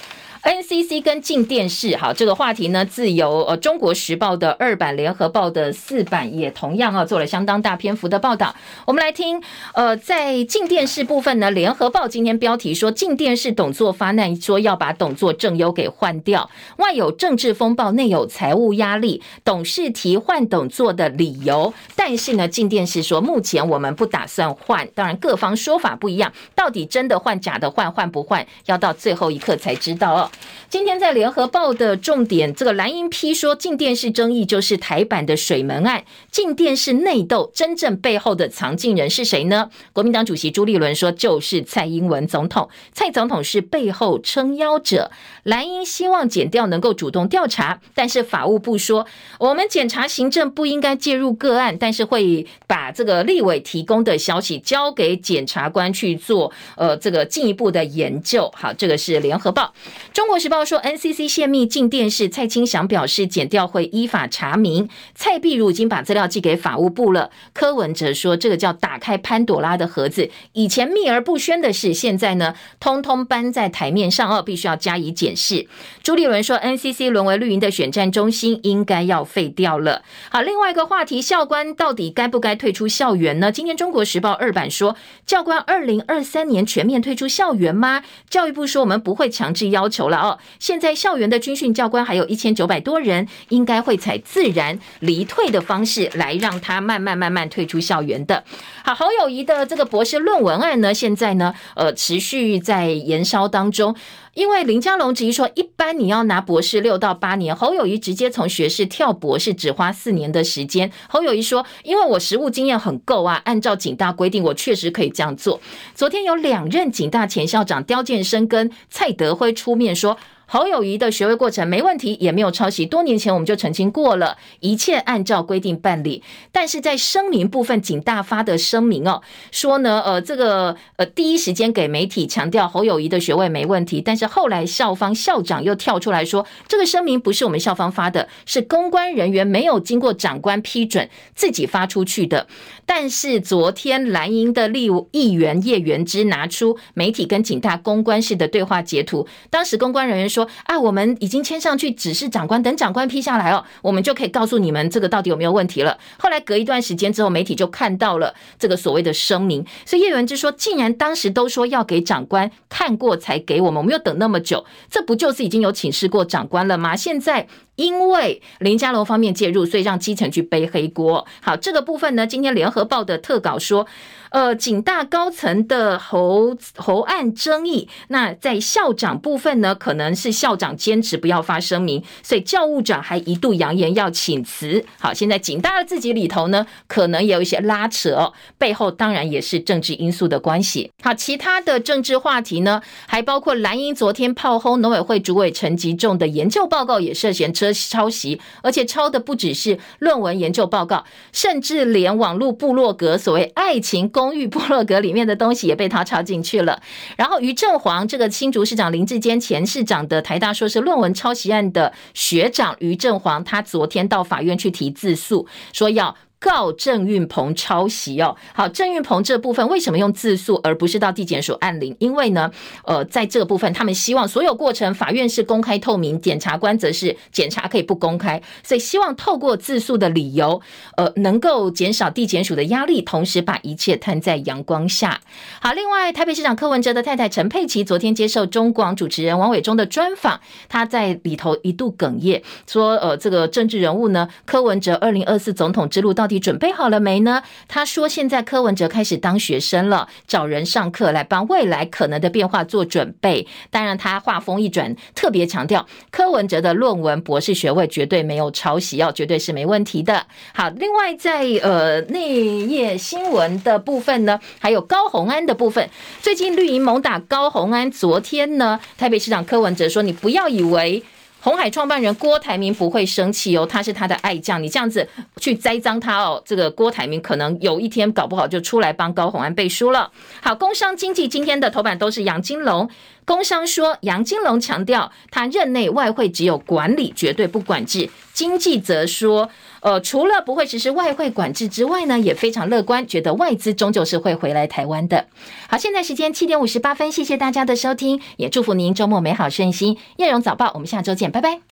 [0.43, 8.55] NCC 跟进电视，好，这个话题呢，自由呃中国时报的二版，联合报的四版也同样啊做了相当大篇幅的报道。
[8.86, 9.43] 我们来听，
[9.74, 21.74] 呃，在进电视部分呢，联合报今天标题说，进电视董座发难，说要把董座郑优给换掉，外有政治风暴，内有财务压力，董事提换董座的理由。
[21.97, 30.30] 但是呢，进电视说目前我们不打算换，当然各方说法不一样，到底真的换假的换换不换，要到最后一刻才知道哦。
[30.70, 39.70] 今天在联合报的重点，这个蓝营批说，镜电视争议就是台版的水门案，镜电视内斗，真正背后的藏镜人是谁呢？
[39.95, 45.11] 国民党主席朱立伦说，就是蔡英文总统，蔡总统是背后撑腰者。
[45.45, 49.07] 蓝营希望减掉能够主动调查，但是法务部说，
[49.39, 58.53] 我们检察行政不应该介入个案，但是会把这个立委提供的消息交给检察官去做，呃，这个进一步的研究。
[58.55, 59.72] 好，这个是联合报。
[60.18, 64.88] 中国时报说，NCC 泄密进电视，蔡清祥表示，检调会依法查明。
[65.14, 67.30] 蔡碧如已经把资料寄给法务部了。
[67.52, 75.68] 柯文哲说，这个叫打开潘朵拉的盒子，以前秘而不宣的事，现在呢，通通搬在台面上哦，必须要加以检视。
[76.02, 80.02] 朱立伦说，NCC 沦为绿营的选战中心，应该要废掉了。
[80.30, 83.52] 好，另外一个话题，校官到底该不该退出校园呢？
[83.52, 88.02] 今天中国时报二版说，教官二零二三年全面退出校园吗？
[88.28, 90.07] 教育部说，我们不会强制要求。
[90.09, 98.44] 了哦，现在校园的军训教官还有一千九百多人，应该会采自然离退的方式来让他慢慢慢慢退出校园的。
[98.84, 103.94] 好，侯友谊的这个博士论文案呢，现在呢，呃，持续在延烧当中。
[104.39, 110.93] 因为林佳龙质疑说，一般你要拿博士六到八年，侯友谊直接从学士跳博士只花四年的时间。
[111.09, 115.61] 侯友谊说，因为我实务经验很够啊，按照警大规定，我确实可以这样做。
[115.93, 120.16] 昨天有两任警大前校长刁建生跟蔡德辉出面说。
[120.51, 122.86] 侯友谊的学位过程没问题，也没有抄袭。
[122.86, 126.22] 多年前我们就澄清过了，一切按照规定办理。
[126.51, 129.20] 但是在声明部分，景大发的声明哦，
[129.53, 134.01] 说呢，呃，这个呃，第一时间给媒体强调侯友谊的学位没问题。
[134.01, 142.46] 但是后来校方校长又跳出来说，这个声明不是我们校方发的，是公关人员没有经过长官批准自己发出去的。
[142.86, 150.38] 但是昨天蓝营的立议员叶元之拿出媒体跟警大公关室的对话截图，当时公关人员说。
[150.39, 155.99] 说啊，我们已经签上去指示长官，等长官批下来哦，我们就可以告诉你们这个到底有没有问题了。
[156.16, 166.95] 后来隔一段时间之后，媒体就看到了这个所谓的声明，所以叶文之说，既然当时都说要给长官看过才给我们，我们又等那么久，这不就是已经有请示过长官了吗？
[166.95, 171.26] 现在因为林佳龙方面介入，所以让基层去背黑锅。
[171.41, 173.86] 好，这个部分呢，今天联合报的特稿说。
[174.31, 184.85] 呃，警大高层的侯侯案争议，那在校长部分呢，可能是校长坚持不要发声明，所以教务长还一度扬言要请辞。
[184.99, 190.91] 好，现在警大的自己里头呢，可能也有一些拉扯哦，背后当然也是政治因素的关系。
[191.03, 204.11] 好，其他的政治话题呢，还包括蓝英昨天炮轰农委会主委陈吉仲的研究报告也涉嫌抄抄袭，而且抄的不只是论文研究报告，甚至连网络部落格所谓爱情。
[204.18, 206.82] 公寓部落格里面的东西也被他抄进去了。
[207.16, 216.16] 然后于正煌这个新竹市长林志坚前市长的台大硕士论文抄袭案的学长于正煌，他昨天到法院去提自诉，说要。
[216.41, 221.97] 告郑运鹏抄袭哦，好，郑运鹏这部分为什么用自诉而不是到地检署按铃？
[221.99, 222.49] 因为呢，
[222.84, 230.61] 呃，在这个部分，他们希望所有过程法院是公开透明，检察官则是检察可以不公开，所以希望透过自诉的理由，
[230.97, 235.20] 呃，能够减少地检署的压力，同时把一切摊在阳光下。
[235.61, 246.28] 好，另外，台北市长柯文哲的太太陈佩琪昨天接受中广主持人王伟忠的专访，他在里头一度哽咽，说，呃，这个政治人物呢，柯文哲二零二四总统之路到。
[246.29, 247.43] 到底准备好了没呢？
[247.68, 253.47] 他说：“现在柯文哲开始当学生了，找人上课来帮未来可能的变化做准备。
[253.70, 260.26] 当然，他话锋一转，特别强调柯文哲的论文博士学位绝对没有抄袭，要绝对是没问题的。
[260.53, 265.89] 好，另外在呃内页新闻的部分呢，还有高虹安的部分。
[266.20, 271.03] 最近绿营猛打高虹安，昨天呢，台北市长柯文哲说：‘你不要以为。’
[271.49, 275.09] 红海创办人郭台铭不会生气哦，他是他的爱将，你这样子
[275.40, 280.12] 去栽赃他哦，这个郭台铭可能有一天搞不好就出来帮高红安背书了。
[280.42, 282.90] 好，工商经济今天的头版都是杨金龙。
[283.29, 288.09] 工商说，杨金龙强调，他任内外汇只有管理，绝对不管制。
[288.33, 289.51] 经济则说，
[289.81, 295.26] 呃，除了不会实施外汇管制之外呢，也非常乐观，觉得外资终究是会回来台湾的。
[295.68, 299.99] 好，现在时间七点五十八分，谢谢大家的收听，也祝福您周末美好顺心。
[300.16, 301.61] 叶荣早报，我们下周见，拜拜。